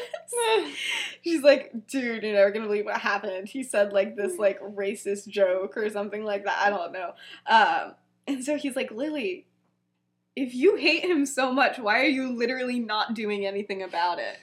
[1.23, 3.47] She's like, dude, you're never gonna believe what happened.
[3.47, 6.57] He said like this like racist joke or something like that.
[6.57, 7.13] I don't know.
[7.47, 7.95] Um,
[8.27, 9.45] and so he's like, Lily,
[10.35, 14.37] if you hate him so much, why are you literally not doing anything about it?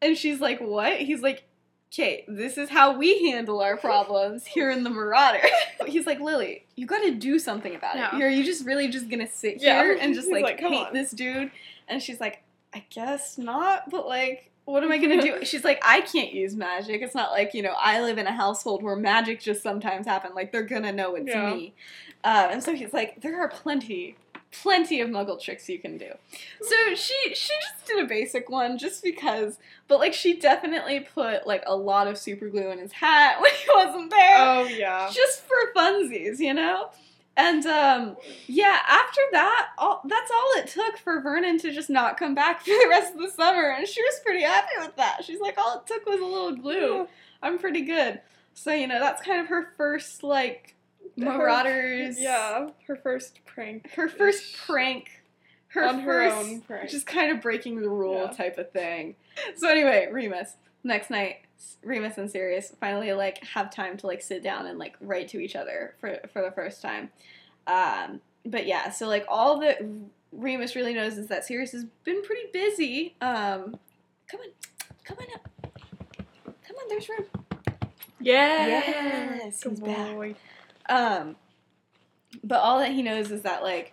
[0.00, 0.98] And she's like, what?
[0.98, 1.44] He's like,
[1.92, 5.42] okay, this is how we handle our problems here in the Marauder.
[5.86, 8.16] He's like, Lily, you gotta do something about it.
[8.18, 8.24] No.
[8.24, 9.82] Are you just really just gonna sit Yeah.
[9.84, 11.50] here and just like, like, hate on." this dude?
[11.88, 12.42] And she's like,
[12.74, 15.38] I guess not, but like, what am I gonna do?
[15.44, 17.02] She's like, I can't use magic.
[17.02, 20.32] It's not like, you know, I live in a household where magic just sometimes happen.
[20.34, 21.54] Like, they're gonna know it's Yeah.
[21.54, 21.74] me.
[22.24, 24.16] Um, and so he's like, there are plenty,
[24.52, 26.10] plenty of muggle tricks you can do.
[26.62, 29.58] So she she just did a basic one just because,
[29.88, 33.50] but like she definitely put like a lot of super glue in his hat when
[33.50, 35.10] he wasn't there Oh yeah.
[35.12, 36.90] just for funsies, you know?
[37.36, 38.16] And um
[38.46, 42.60] yeah, after that, all that's all it took for Vernon to just not come back
[42.64, 45.24] for the rest of the summer, and she was pretty happy with that.
[45.24, 47.08] She's like, all it took was a little glue.
[47.42, 48.20] I'm pretty good.
[48.54, 50.74] So, you know, that's kind of her first like
[51.18, 52.20] Her- Marauders.
[52.20, 53.90] Yeah, her first prank.
[53.92, 55.08] Her first prank.
[55.68, 56.90] Her On her first own prank.
[56.90, 58.36] just kind of breaking the rule Yeah.
[58.36, 59.14] type of thing.
[59.56, 60.56] So anyway, Remus.
[60.84, 61.36] Next night,
[61.84, 65.40] Remus and Sirius finally like have time to like sit down and like write to
[65.40, 67.10] each other for for the first time.
[67.66, 69.80] Um, but yeah, so like all that
[70.32, 73.14] Remus really knows is that Sirius has been pretty busy.
[73.20, 73.76] Um,
[74.28, 74.48] come on,
[75.04, 75.48] come on up,
[76.66, 76.88] come on.
[76.88, 77.26] There's room.
[78.20, 80.36] Yes, he's Good back.
[80.88, 81.36] Um,
[82.44, 83.92] but all that he knows is that like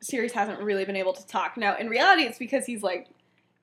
[0.00, 1.56] Sirius hasn't really been able to talk.
[1.56, 3.08] Now, in reality, it's because he's like,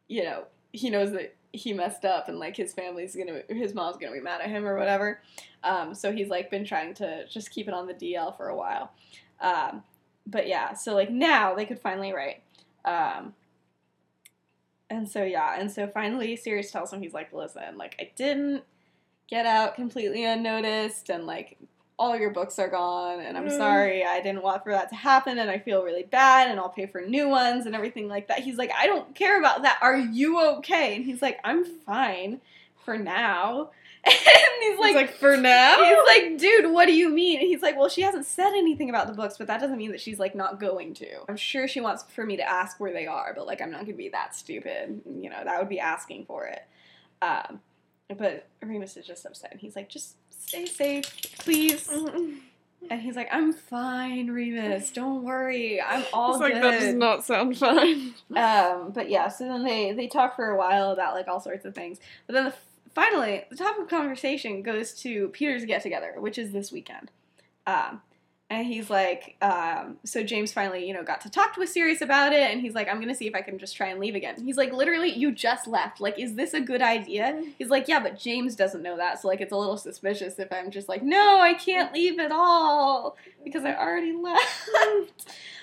[0.08, 3.98] you know, he knows that he messed up and like his family's gonna, his mom's
[3.98, 5.22] gonna be mad at him or whatever.
[5.64, 8.56] Um, so he's like been trying to just keep it on the DL for a
[8.56, 8.92] while.
[9.42, 9.84] Um,
[10.26, 12.42] but yeah, so like now they could finally write.
[12.86, 13.34] Um,
[14.90, 18.64] and so yeah, and so finally Sirius tells him he's like, listen, like I didn't
[19.28, 21.58] get out completely unnoticed and like
[22.00, 23.58] all your books are gone and I'm Mm.
[23.58, 26.70] sorry I didn't want for that to happen and I feel really bad and I'll
[26.70, 28.40] pay for new ones and everything like that.
[28.40, 29.80] He's like, I don't care about that.
[29.82, 30.96] Are you okay?
[30.96, 32.42] And he's like, I'm fine
[32.86, 33.72] for now.
[34.08, 35.84] And he's Like, like, like for now.
[35.84, 37.40] He's like, dude, what do you mean?
[37.40, 39.92] And he's like, well, she hasn't said anything about the books, but that doesn't mean
[39.92, 41.08] that she's like not going to.
[41.28, 43.82] I'm sure she wants for me to ask where they are, but like I'm not
[43.82, 45.02] gonna be that stupid.
[45.20, 46.64] You know, that would be asking for it.
[47.22, 47.60] Um,
[48.18, 51.06] but Remus is just upset, and he's like, just stay safe,
[51.40, 51.90] please.
[52.90, 54.92] And he's like, I'm fine, Remus.
[54.92, 58.14] Don't worry, I'm all It's like that does not sound fine.
[58.36, 61.66] Um, but yeah, so then they they talk for a while about like all sorts
[61.66, 62.00] of things.
[62.28, 62.54] But then the,
[62.94, 67.10] finally, the topic of conversation goes to Peter's get together, which is this weekend.
[67.66, 68.02] Um,
[68.50, 72.32] and he's like, um, so James finally, you know, got to talk with Sirius about
[72.34, 74.42] it, and he's like, I'm gonna see if I can just try and leave again.
[74.44, 76.00] He's like, literally, you just left.
[76.00, 77.44] Like, is this a good idea?
[77.58, 80.52] He's like, yeah, but James doesn't know that, so like, it's a little suspicious if
[80.52, 84.70] I'm just like, no, I can't leave at all because I already left.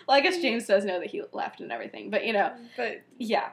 [0.06, 3.02] well, I guess James does know that he left and everything, but you know, But
[3.18, 3.48] yeah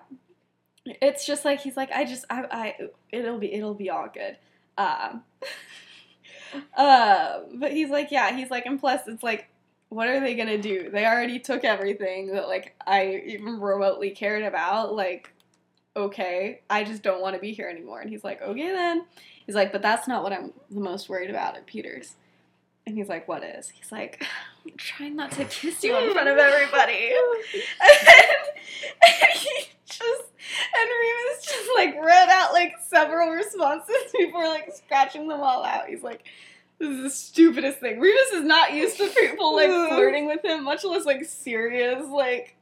[0.86, 2.76] it's just like he's like i just i i
[3.12, 4.36] it'll be it'll be all good
[4.78, 5.22] um
[6.76, 9.48] Uh, but he's like, yeah, he's like, and plus, it's like,
[9.90, 10.90] what are they gonna do?
[10.90, 14.96] They already took everything that like I even remotely cared about.
[14.96, 15.34] Like,
[15.96, 18.00] okay, I just don't want to be here anymore.
[18.00, 19.06] And he's like, okay then.
[19.46, 22.16] He's like, but that's not what I'm the most worried about at Peters.
[22.86, 23.70] And he's like, what is?
[23.70, 24.24] He's like,
[24.66, 27.12] I'm trying not to kiss you in front of everybody.
[29.02, 30.24] and he just
[30.80, 35.88] and Remus just like read out like several responses before like scratching them all out.
[35.88, 36.24] He's like,
[36.80, 38.00] this is the stupidest thing.
[38.00, 42.56] Remus is not used to people like flirting with him, much less like Sirius, like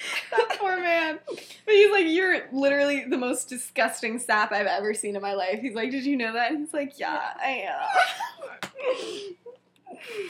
[0.30, 1.18] that poor man.
[1.28, 5.60] But he's like, You're literally the most disgusting sap I've ever seen in my life.
[5.60, 6.50] He's like, Did you know that?
[6.52, 9.34] And he's like, Yeah, I am.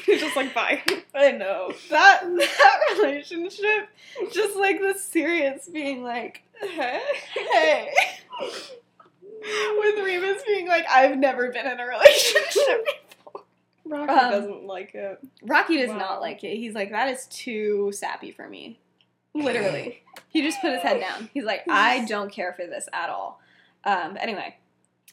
[0.06, 0.82] He's just like, bye.
[1.14, 1.72] I know.
[1.90, 3.88] That that relationship,
[4.32, 7.00] just like the Sirius being like, hey,
[7.34, 7.88] hey.
[9.78, 13.44] With Remus being like, I've never been in a relationship before.
[13.84, 15.18] Rocky Um, doesn't like it.
[15.42, 15.98] Rocky does Wow.
[15.98, 16.56] not like it.
[16.56, 18.78] He's like, that is too sappy for me.
[19.34, 20.02] Literally.
[20.28, 21.30] he just put his head down.
[21.32, 23.40] He's like, I don't care for this at all.
[23.84, 24.56] Um, but anyway,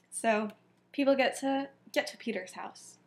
[0.10, 0.50] so
[0.92, 2.98] people get to get to Peter's house.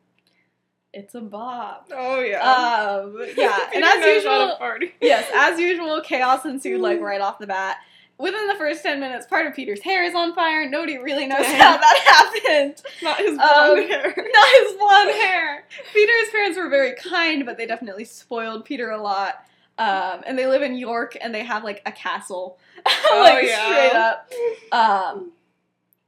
[0.94, 1.90] It's a bop.
[1.94, 2.40] Oh yeah.
[2.40, 4.94] Um, yeah, and as knows how to usual, party.
[5.00, 7.76] yes, as usual, chaos ensued like right off the bat.
[8.16, 10.68] Within the first ten minutes, part of Peter's hair is on fire.
[10.68, 11.60] Nobody really knows Dang.
[11.60, 12.82] how that happened.
[13.02, 14.14] Not his blonde Um, hair.
[14.16, 15.64] Not his blonde hair.
[15.92, 19.44] Peter's parents were very kind, but they definitely spoiled Peter a lot.
[19.78, 23.64] Um, and they live in York, and they have like a castle, Oh, like yeah.
[23.70, 24.32] straight up.
[24.72, 25.32] Um,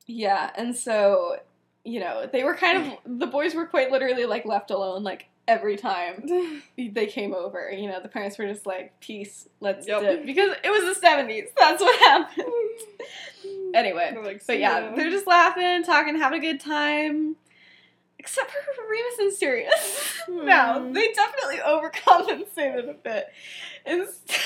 [0.06, 1.37] yeah, and so
[1.85, 5.28] you know they were kind of the boys were quite literally like left alone like
[5.48, 7.70] every time they came over.
[7.70, 10.00] You know, the parents were just like, "Peace, let's Yep.
[10.00, 11.48] dip," because it was the seventies.
[11.56, 12.46] That's what happened.
[13.72, 17.37] Anyway, like, but yeah, "See they're just laughing, talking, having a good time.
[18.20, 20.20] Except for Remus and Sirius.
[20.28, 20.92] no, Hmm.
[20.92, 23.28] they definitely overcompensated a bit.
[23.87, 24.37] Instead,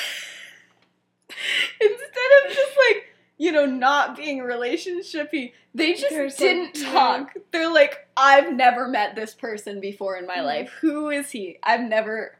[1.80, 3.06] instead of just like,
[3.36, 7.34] you know, not being relationshipy, they just They're just didn't like, talk.
[7.50, 10.44] They're like, I've never met this person before in my Mhm.
[10.44, 10.70] life.
[10.80, 11.58] Who is he?
[11.64, 12.38] I've never.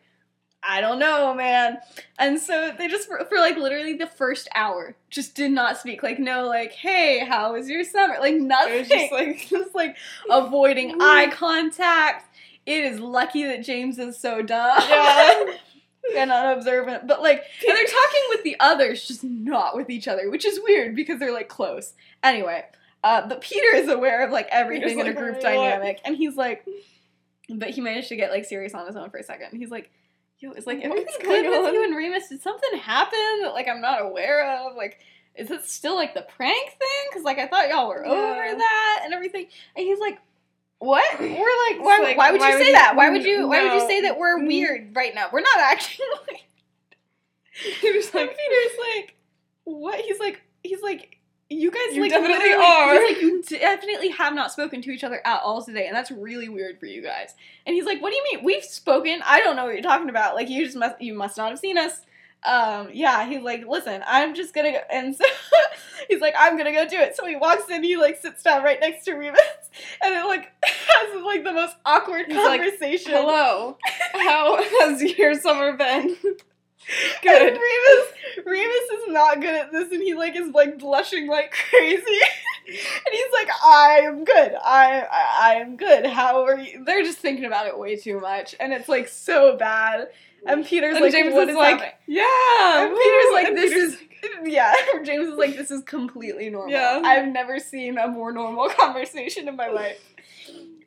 [0.67, 1.79] I don't know, man.
[2.19, 6.03] And so they just, for, for like literally the first hour, just did not speak.
[6.03, 8.17] Like, no, like, hey, how was your summer?
[8.21, 8.75] Like, nothing.
[8.75, 9.97] It was just like, just like
[10.31, 12.29] avoiding eye contact.
[12.67, 15.45] It is lucky that James is so dumb Yeah.
[16.17, 17.07] and unobservant.
[17.07, 20.61] But like, and they're talking with the others, just not with each other, which is
[20.63, 21.93] weird because they're like close.
[22.23, 22.65] Anyway,
[23.03, 26.67] uh, but Peter is aware of like everything in a group dynamic, and he's like,
[27.51, 29.59] but he managed to get like Sirius on his own for a second.
[29.59, 29.91] He's like.
[30.45, 32.29] Yo, is like What's everything good with you and Remus?
[32.29, 34.77] Did something happen that like I'm not aware of?
[34.77, 34.99] Like,
[35.35, 37.05] is it still like the prank thing?
[37.11, 39.47] Because like I thought y'all were over that and everything.
[39.75, 40.19] And he's like,
[40.81, 41.03] "What?
[41.19, 42.95] We're like, why, like, why would why you would say you- that?
[42.95, 43.49] Why would you?
[43.49, 44.47] Why would you say that we're Mm.
[44.49, 45.29] weird right now?
[45.33, 46.07] We're not actually."
[47.81, 49.15] He was like, Peter's like,
[49.63, 51.14] "What?" He's like, "He's like."
[51.51, 55.05] You guys You like definitely are." He's like, you definitely have not spoken to each
[55.05, 57.35] other at all today, and that's really weird for you guys.
[57.67, 58.45] And he's like, "What do you mean?
[58.45, 59.21] We've spoken.
[59.25, 60.35] I don't know what you're talking about.
[60.35, 62.01] Like, you just must you must not have seen us."
[62.47, 65.25] Um, yeah, he's like, "Listen, I'm just gonna go," and so
[66.09, 68.63] he's like, "I'm gonna go do it." So he walks in, he like sits down
[68.63, 69.41] right next to Remus,
[70.03, 73.13] and it like has like the most awkward He's like, conversation.
[73.13, 73.79] hello.
[74.13, 76.17] How has your summer been?
[77.23, 77.53] Good.
[77.53, 78.13] Remus,
[78.45, 82.03] Remus is not good at this, and he like is like blushing like crazy.
[82.67, 82.77] and
[83.13, 84.55] he's like, "I am good.
[84.63, 86.07] I, I I am good.
[86.07, 89.57] How are you?" They're just thinking about it way too much, and it's like so
[89.57, 90.09] bad.
[90.47, 92.87] And Peter's And like, James "What is is like, happening?" yeah.
[92.87, 93.99] And Peter's like, And "This Peter's is."
[94.43, 94.73] Yeah,
[95.05, 96.73] James is like, this is completely normal.
[96.73, 97.01] Yeah.
[97.05, 99.99] I've never seen a more normal conversation in my life.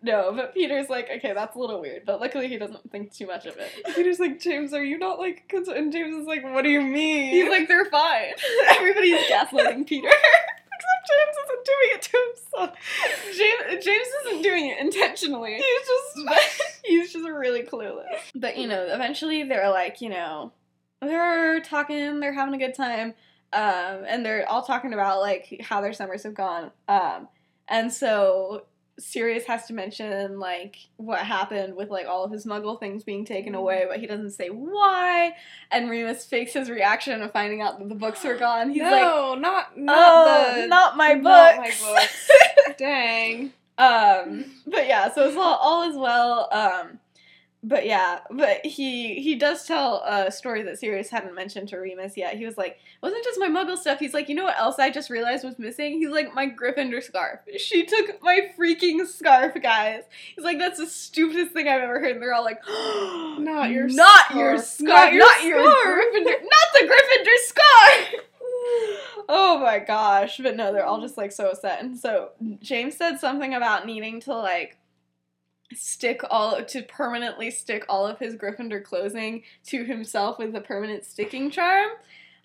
[0.02, 3.28] No, but Peter's like, okay, that's a little weird, but luckily he doesn't think too
[3.28, 3.72] much of it.
[3.96, 5.48] Peter's like, James, are you not like?
[5.50, 5.68] Cons-?
[5.68, 7.32] And James is like, what do you mean?
[7.32, 8.34] He's like, they're fine.
[8.72, 10.08] Everybody's gaslighting Peter.
[10.78, 12.78] except James isn't doing it to himself.
[13.38, 15.56] James, James isn't doing it intentionally.
[15.56, 16.62] He's just.
[16.86, 18.32] He's just really clueless.
[18.36, 20.54] But you know, eventually they're like, you know,
[21.02, 23.13] they're talking, they're having a good time,
[23.54, 26.71] um, and they're all talking about like how their summers have gone.
[26.88, 27.28] Um,
[27.67, 28.63] and so
[29.00, 33.25] Sirius has to mention like what happened with like all of his Muggle things being
[33.25, 35.33] taken away, but he doesn't say why.
[35.71, 38.71] And Remus fakes his reaction of finding out that the books were gone.
[38.71, 42.29] He's like, no, not not "Oh, the not my books." not my books.
[42.77, 43.54] Dang.
[43.77, 46.50] Um, but yeah, so it's all, all is well.
[46.52, 47.00] Um,
[47.64, 52.16] but yeah, but he he does tell a story that Sirius hadn't mentioned to Remus
[52.16, 52.38] yet.
[52.38, 54.00] He was like, it wasn't just my Muggle stuff.
[54.00, 55.94] He's like, you know what else I just realized was missing?
[56.00, 57.40] He's like, my Gryffindor scarf.
[57.58, 60.04] She took my freaking scarf, guys.
[60.36, 62.12] He's like, that's the stupidest thing I've ever heard.
[62.12, 64.36] And they're all like, Not your not scarf.
[64.40, 68.24] your scarf, Not not your your, scarf." Gryffindor, not the Gryffindor scarf.
[69.30, 70.40] oh my gosh!
[70.42, 71.82] But no, they're all just like so upset.
[71.82, 72.30] And so
[72.62, 74.78] James said something about needing to like
[75.74, 81.06] stick all to permanently stick all of his Gryffindor clothing to himself with a permanent
[81.06, 81.90] sticking charm.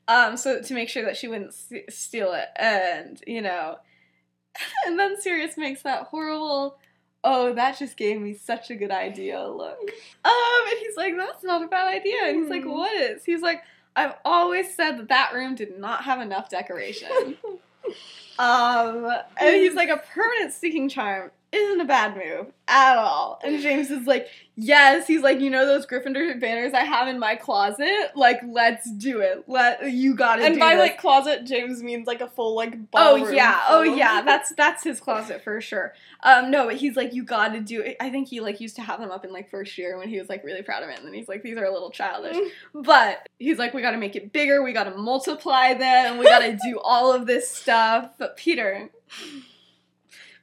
[0.08, 3.76] Um, so to make sure that she wouldn't s- steal it, and you know,
[4.86, 6.78] and then Sirius makes that horrible.
[7.24, 9.40] Oh, that just gave me such a good idea.
[9.46, 9.78] Look,
[10.24, 10.32] um,
[10.68, 12.70] and he's like, "That's not a bad idea." And he's like, Hmm.
[12.72, 13.62] "What is?" He's like,
[13.94, 17.36] "I've always said that that room did not have enough decoration."
[18.38, 19.06] Um,
[19.36, 23.38] and he's like, a permanent sticking charm isn't a bad move at all.
[23.44, 25.06] And James is like, yes.
[25.06, 28.12] He's like, you know those Gryffindor banners I have in my closet?
[28.14, 29.44] Like, let's do it.
[29.46, 30.80] Let you gotta And do by this.
[30.80, 34.54] like closet, James means like a full like Oh yeah, oh full of- yeah, that's
[34.54, 35.92] that's his closet for sure.
[36.22, 37.96] Um, no, but he's like, you gotta do it.
[38.00, 40.18] I think he like used to have them up in like first year when he
[40.18, 42.36] was like really proud of it, and then he's like, these are a little childish.
[42.72, 46.80] But he's like, we gotta make it bigger, we gotta multiply them, we gotta do
[46.82, 48.10] all of this stuff.
[48.18, 48.88] But Peter,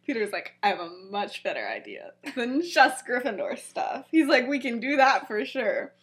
[0.10, 4.07] Peter's like, I have a much better idea than just Gryffindor stuff.
[4.10, 5.93] He's like, we can do that for sure.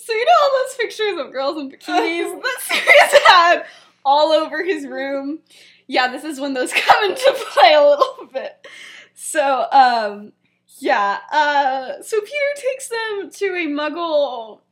[0.00, 3.64] So you know all those pictures of girls in bikinis that Sirius had
[4.04, 5.38] all over his room?
[5.86, 8.66] Yeah, this is when those come into play a little bit.
[9.14, 10.32] So, um,
[10.80, 14.62] yeah, uh, so Peter takes them to a muggle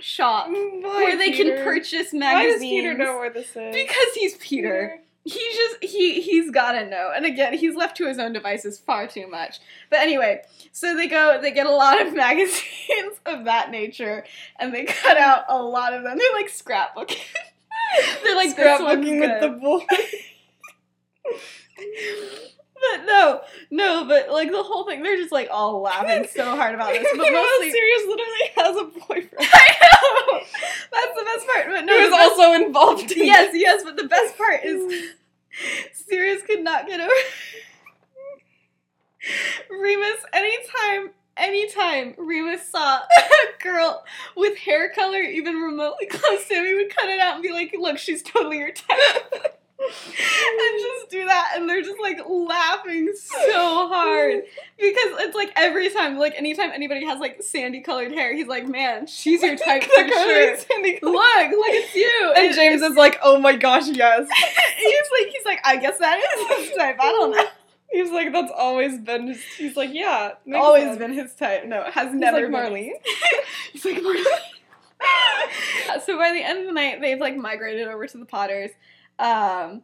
[0.00, 1.56] shop Why, where they Peter?
[1.56, 2.22] can purchase magazines.
[2.22, 3.74] Why does Peter know where this is?
[3.74, 5.02] Because he's Peter.
[5.24, 7.10] He just he he's gotta know.
[7.14, 9.58] And again, he's left to his own devices far too much.
[9.90, 10.42] But anyway,
[10.72, 14.24] so they go they get a lot of magazines of that nature
[14.58, 16.16] and they cut out a lot of them.
[16.16, 17.20] They're like scrapbooking.
[18.22, 19.84] They're like scrapbooking with the boy.
[22.80, 26.74] But no, no, but like the whole thing, they're just like all laughing so hard
[26.74, 27.06] about this.
[27.16, 29.28] But mostly, Sirius literally has a boyfriend.
[29.40, 30.40] I know
[30.92, 31.66] that's the best part.
[31.68, 33.82] But no, is best- also involved in yes, yes.
[33.84, 35.08] But the best part is mm.
[35.92, 37.12] Sirius could not get over
[39.70, 40.24] Remus.
[40.32, 44.04] Anytime, anytime Remus saw a girl
[44.36, 47.52] with hair color even remotely close to him, he would cut it out and be
[47.52, 53.12] like, "Look, she's totally your type." and just do that, and they're just like laughing
[53.14, 54.42] so hard
[54.76, 58.66] because it's like every time, like anytime anybody has like sandy colored hair, he's like,
[58.66, 62.34] "Man, she's your type for sure." Sandy Look, look, it's you.
[62.36, 64.28] And James is like, oh my gosh, yes.
[64.76, 66.96] he's like, he's like, I guess that is his type.
[67.00, 67.44] I don't know.
[67.90, 69.42] He's like, that's always been his.
[69.56, 70.34] He's like, yeah.
[70.54, 71.64] Always sense." been his type.
[71.64, 72.74] No, it has He's never like been.
[72.74, 72.92] Marlene.
[73.72, 74.24] He's like Marlene.
[76.04, 78.72] so by the end of the night, they've like migrated over to the Potters.
[79.18, 79.82] Um,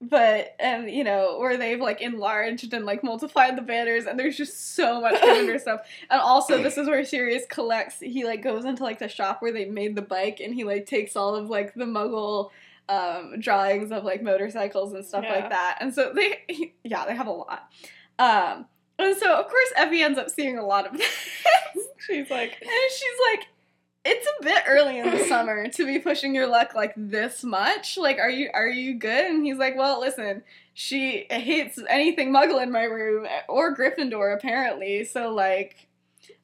[0.00, 4.36] but and you know where they've like enlarged and like multiplied the banners, and there's
[4.36, 5.82] just so much Gryffindor stuff.
[6.10, 8.00] And also, this is where Sirius collects.
[8.00, 10.86] He like goes into like the shop where they made the bike, and he like
[10.86, 12.50] takes all of like the Muggle
[12.88, 15.34] um drawings of like motorcycles and stuff Yeah.
[15.34, 15.78] like that.
[15.80, 17.70] And so they, he, yeah, they have a lot.
[18.18, 18.66] Um,
[18.98, 21.08] and so of course Effie ends up seeing a lot of this.
[22.06, 23.46] She's like, And she's like,
[24.04, 27.96] it's a bit early in the summer to be pushing your luck like this much.
[27.96, 29.26] Like, are you are you good?
[29.26, 30.42] And he's like, well, listen,
[30.74, 35.04] she hates anything Muggle in my room or Gryffindor apparently.
[35.04, 35.88] So like,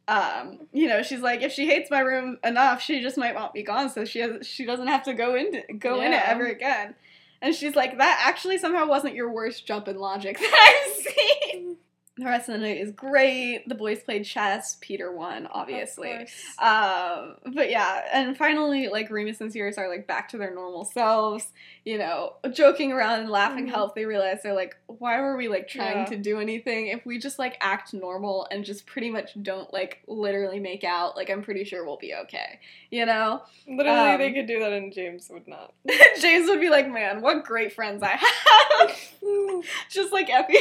[0.07, 3.55] um, you know, she's like, if she hates my room enough, she just might want
[3.55, 6.47] me gone, so she has she doesn't have to go into go in it ever
[6.47, 6.95] again.
[7.41, 11.77] And she's like, that actually somehow wasn't your worst jump in logic that I've seen.
[12.19, 13.69] The rest of the night is great.
[13.69, 14.77] The boys played chess.
[14.81, 16.27] Peter won, obviously.
[16.59, 20.85] Um, but yeah, and finally, like Remus and Sirius are like back to their normal
[20.85, 21.53] selves,
[21.85, 23.67] you know, joking around and laughing.
[23.67, 23.71] Mhm.
[23.71, 23.93] Health.
[23.95, 26.05] They realize they're like, why were we like trying Yeah.
[26.07, 26.89] to do anything?
[26.89, 31.15] If we just like act normal and just pretty much don't like literally make out,
[31.17, 32.59] like I'm pretty sure we'll be okay,
[32.91, 33.43] you know.
[33.69, 35.73] Literally, um, they could do that, and James would not.
[36.21, 38.97] James would be like, man, what great friends I have,
[39.89, 40.59] just like Effie.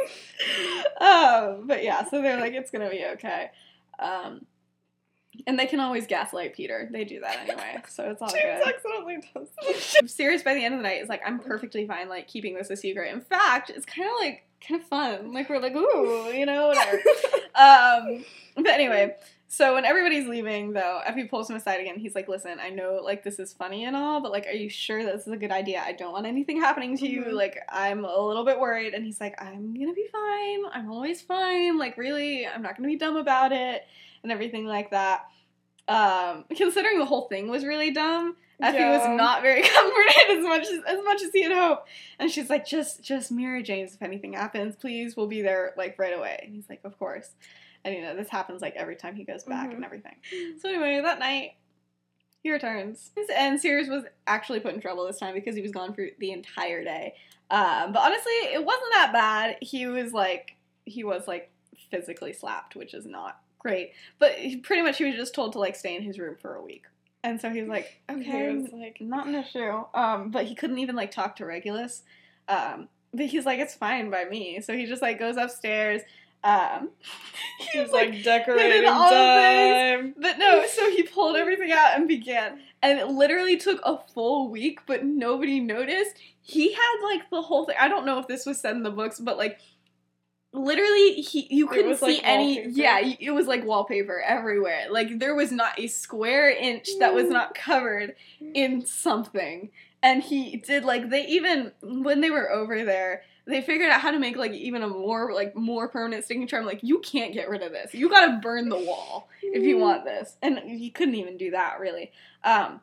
[1.00, 3.50] um, but yeah, so they're like, it's gonna be okay.
[3.98, 4.46] Um,
[5.46, 6.88] and they can always gaslight Peter.
[6.90, 8.74] They do that anyway, so it's all James good.
[8.74, 10.10] accidentally does.
[10.10, 12.70] Sirius by the end of the night is like, I'm perfectly fine, like keeping this
[12.70, 13.12] a secret.
[13.12, 15.32] In fact, it's kind of like kind of fun.
[15.32, 16.98] Like we're like, ooh, you know, whatever.
[17.54, 18.24] um,
[18.56, 19.14] but anyway,
[19.48, 21.98] So when everybody's leaving, though, Effie pulls him aside again.
[21.98, 24.68] He's like, "Listen, I know like this is funny and all, but like, are you
[24.68, 25.80] sure that this is a good idea?
[25.84, 27.22] I don't want anything happening to you.
[27.22, 27.32] Mhm.
[27.32, 30.64] Like, I'm a little bit worried." And he's like, "I'm gonna be fine.
[30.72, 31.78] I'm always fine.
[31.78, 33.86] Like, really, I'm not gonna be dumb about it
[34.24, 35.26] and everything like that."
[35.86, 38.98] Um, considering the whole thing was really dumb, Effie Yeah.
[38.98, 41.88] was not very comforted as much as as much as he had hoped.
[42.18, 45.16] And she's like, "Just just mirror James if anything happens, please.
[45.16, 47.30] We'll be there like right away." And he's like, "Of course."
[47.86, 49.76] And you know, this happens like every time he goes back Mhm.
[49.76, 50.16] and everything.
[50.60, 51.52] So anyway, that night
[52.42, 55.94] he returns, and Sirius was actually put in trouble this time because he was gone
[55.94, 57.14] for the entire day.
[57.50, 59.58] Um, but honestly, it wasn't that bad.
[59.62, 61.50] He was like he was like
[61.90, 63.92] physically slapped, which is not great.
[64.18, 66.56] But he, pretty much he was just told to like stay in his room for
[66.56, 66.84] a week.
[67.22, 69.82] And so he was like, okay, was like, not an issue.
[69.94, 72.02] Um, but he couldn't even like talk to Regulus.
[72.48, 74.60] Um, but he's like, it's fine by me.
[74.60, 76.02] So he just like goes upstairs.
[76.46, 76.90] Um,
[77.72, 80.14] he was like, like decorating all the things.
[80.14, 80.14] time.
[80.16, 80.64] but no.
[80.66, 85.04] So he pulled everything out and began, and it literally took a full week, but
[85.04, 86.16] nobody noticed.
[86.40, 87.74] He had like the whole thing.
[87.80, 89.58] I don't know if this was said in the books, but like.
[90.52, 92.54] Literally, he you couldn't was, see like, any.
[92.54, 92.70] wallpaper.
[92.70, 94.86] Yeah, it was like wallpaper everywhere.
[94.90, 98.14] Like there was not a square inch that was not covered
[98.54, 99.68] in something.
[100.02, 104.10] And he did like they even when they were over there, they figured out how
[104.10, 106.66] to make like even a more like more permanent sticking charm.
[106.66, 107.94] Like you can't get rid of this.
[107.94, 110.36] You got to burn the wall if you want this.
[110.42, 112.12] And he couldn't even do that really.
[112.42, 112.80] Um,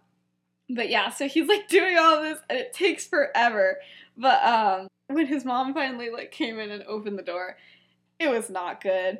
[0.69, 3.77] but yeah, so he's like doing all this, and it takes forever.
[4.17, 7.57] But um, when his mom finally like came in and opened the door,
[8.19, 9.19] it was not good.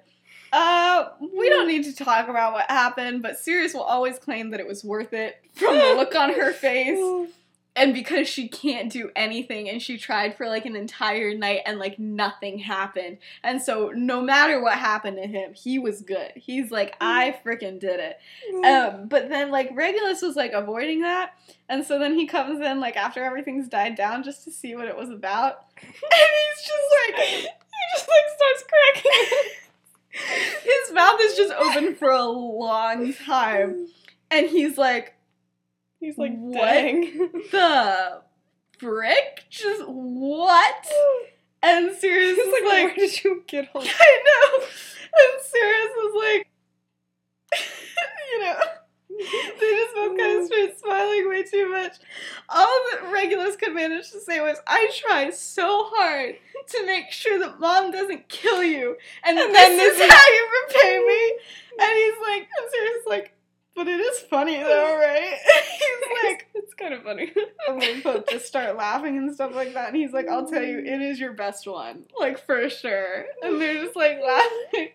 [0.54, 4.60] Uh, we don't need to talk about what happened, but Sirius will always claim that
[4.60, 6.98] it was worth it from the look on her face
[7.76, 11.80] and because she can't do anything and she tried for like an entire night and
[11.80, 13.18] like nothing happened.
[13.44, 16.32] And so no matter what happened to him he was good.
[16.36, 18.20] He's like i freaking did it.
[18.66, 21.34] Um, but then like regulus was like avoiding that.
[21.68, 24.88] And so then he comes in like after everything's died down just to see what
[24.88, 25.66] it was about.
[25.84, 27.48] And he's just like he
[27.96, 29.60] just like starts cracking
[30.14, 33.88] his mouth is just open for a long time.
[34.32, 35.13] And he's like
[36.04, 36.62] He's like, What?
[36.62, 37.02] dang.
[37.52, 38.22] the
[38.80, 39.46] brick?
[39.50, 40.88] Just what?
[41.66, 44.66] And Sirius He's is like, like, where did you get all I know.
[44.66, 46.48] And Sirius was like,
[48.34, 48.56] you know,
[49.60, 51.94] they just both kind of started smiling way too much.
[52.50, 56.36] All that Regulus could manage to say was, I tried so hard
[56.68, 60.12] to make sure that mom doesn't kill you, and, And this then is this is-
[60.12, 61.34] how you repay me.
[61.80, 63.33] And he's like, and Sirius is like,
[63.76, 65.38] but it is funny though, right?
[65.84, 67.32] he's like, it's kind of funny.
[67.68, 69.90] and they both just start laughing and stuff like that.
[69.90, 70.88] And he's like, I'll tell you, mm.
[70.88, 72.04] it is your best one.
[72.18, 73.26] Like, for sure.
[73.42, 74.90] And they're just like laughing.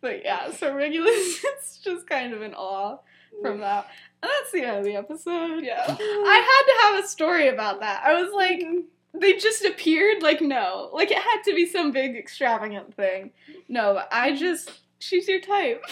[0.00, 1.14] But yeah, so Regulus
[1.62, 2.98] is just kind of in awe
[3.42, 3.60] from mm.
[3.60, 3.88] that.
[4.22, 5.64] And that's the end of the episode.
[5.64, 5.84] yeah.
[5.88, 8.02] I had to have a story about that.
[8.04, 9.18] I was like, mm-hmm.
[9.18, 10.22] they just appeared?
[10.22, 10.90] Like, no.
[10.92, 13.32] Like, it had to be some big extravagant thing.
[13.68, 15.84] No, but I just, she's your type.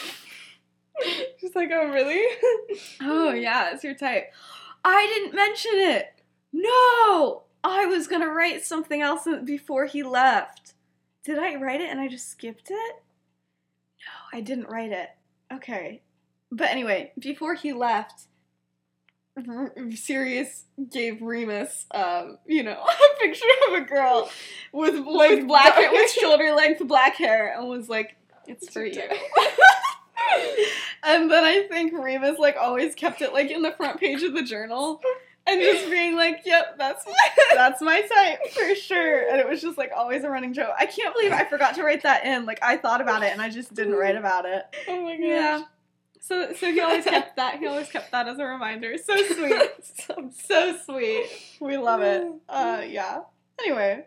[1.40, 2.24] She's like, oh, really?
[3.00, 4.32] Oh yeah, it's your type.
[4.84, 6.06] I didn't mention it.
[6.52, 10.74] No, I was gonna write something else before he left.
[11.24, 12.94] Did I write it and I just skipped it?
[14.00, 15.08] No, I didn't write it.
[15.52, 16.02] Okay,
[16.50, 18.22] but anyway, before he left,
[19.48, 22.82] R- Sirius gave Remus, um, you know,
[23.16, 24.30] a picture of a girl
[24.72, 29.02] with Like, black dark- with shoulder length black hair, and was like, "It's for you."
[31.02, 34.34] And then I think Remus like always kept it like in the front page of
[34.34, 35.00] the journal.
[35.46, 37.06] And just being like, yep, that's
[37.54, 39.28] that's my type for sure.
[39.30, 40.72] And it was just like always a running joke.
[40.78, 42.44] I can't believe I forgot to write that in.
[42.44, 44.64] Like I thought about it and I just didn't write about it.
[44.88, 45.26] oh my gosh.
[45.26, 45.62] Yeah.
[46.20, 47.58] So so he always kept that.
[47.60, 48.98] He always kept that as a reminder.
[48.98, 49.70] So sweet.
[50.06, 51.30] so so sweet.
[51.60, 52.30] We love it.
[52.46, 53.20] Uh yeah.
[53.60, 54.04] Anyway.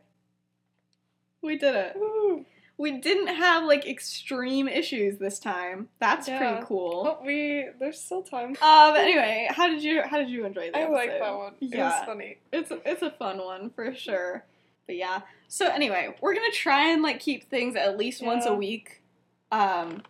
[1.41, 2.45] We did it.
[2.81, 5.89] We didn't have like extreme issues this time.
[5.99, 6.37] That's Yeah.
[6.39, 7.17] pretty cool.
[7.19, 8.55] Oh, we there's still time.
[8.61, 8.95] Um.
[8.95, 10.93] Anyway, how did you how did you enjoy the I episode?
[10.93, 11.53] like that one.
[11.61, 12.37] It Yeah, was funny.
[12.51, 14.45] it's it's a fun one for sure.
[14.87, 15.21] But yeah.
[15.47, 19.01] So anyway, we're gonna try and like keep things at least once a week.
[19.51, 20.01] Um.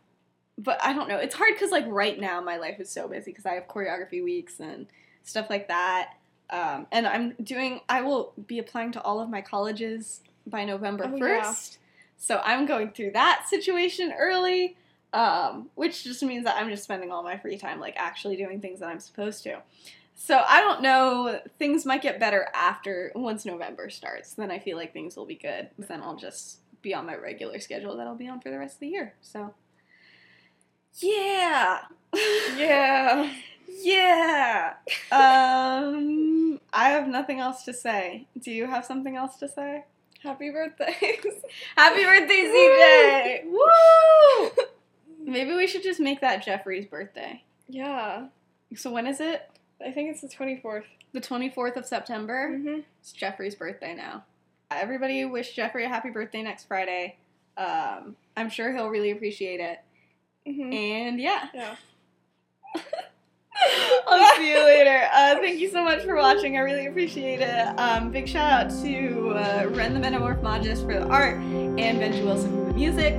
[0.57, 1.17] But I don't know.
[1.17, 4.23] It's hard because like right now my life is so busy because I have choreography
[4.23, 4.87] weeks and
[5.23, 6.13] stuff like that.
[6.49, 6.87] Um.
[6.91, 7.81] And I'm doing.
[7.89, 11.43] I will be applying to all of my colleges by November Oh, yeah.
[11.43, 11.79] first.
[12.21, 14.77] So I'm going through that situation early,
[15.11, 18.61] um, which just means that I'm just spending all my free time like actually doing
[18.61, 19.57] things that I'm supposed to.
[20.13, 21.39] So I don't know.
[21.57, 24.35] Things might get better after once November starts.
[24.35, 25.69] Then I feel like things will be good.
[25.79, 28.75] Then I'll just be on my regular schedule that I'll be on for the rest
[28.75, 29.15] of the year.
[29.21, 29.55] So
[30.99, 31.79] Yeah.
[32.55, 33.33] Yeah.
[33.67, 34.73] yeah.
[35.11, 38.27] Um, I have nothing else to say.
[38.39, 39.85] Do you have something else to say?
[40.23, 40.93] Happy birthdays.
[41.75, 43.51] Happy birthday, CJ!
[43.51, 44.63] Woo!
[45.31, 47.43] Maybe we should just make that Jeffrey's birthday.
[47.67, 48.27] yeah.
[48.75, 49.49] So when is it?
[49.85, 50.83] I think it's the 24th.
[51.11, 52.51] The 24th of September?
[52.51, 52.79] Mm-hmm.
[53.01, 54.23] It's Jeffrey's birthday now.
[54.69, 57.17] Everybody wish Jeffrey a happy birthday next Friday.
[57.57, 59.79] Um, I'm sure he'll really appreciate it.
[60.47, 60.71] Mm-hmm.
[60.73, 61.47] And yeah.
[61.53, 61.75] Yeah.
[64.07, 65.07] I'll see you later.
[65.13, 66.57] Uh, thank you so much for watching.
[66.57, 67.67] I really appreciate it.
[67.79, 72.51] Um, big shout out to uh, Wren the Metamorphmagus for the art and Benji Wilson
[72.51, 73.13] for the music.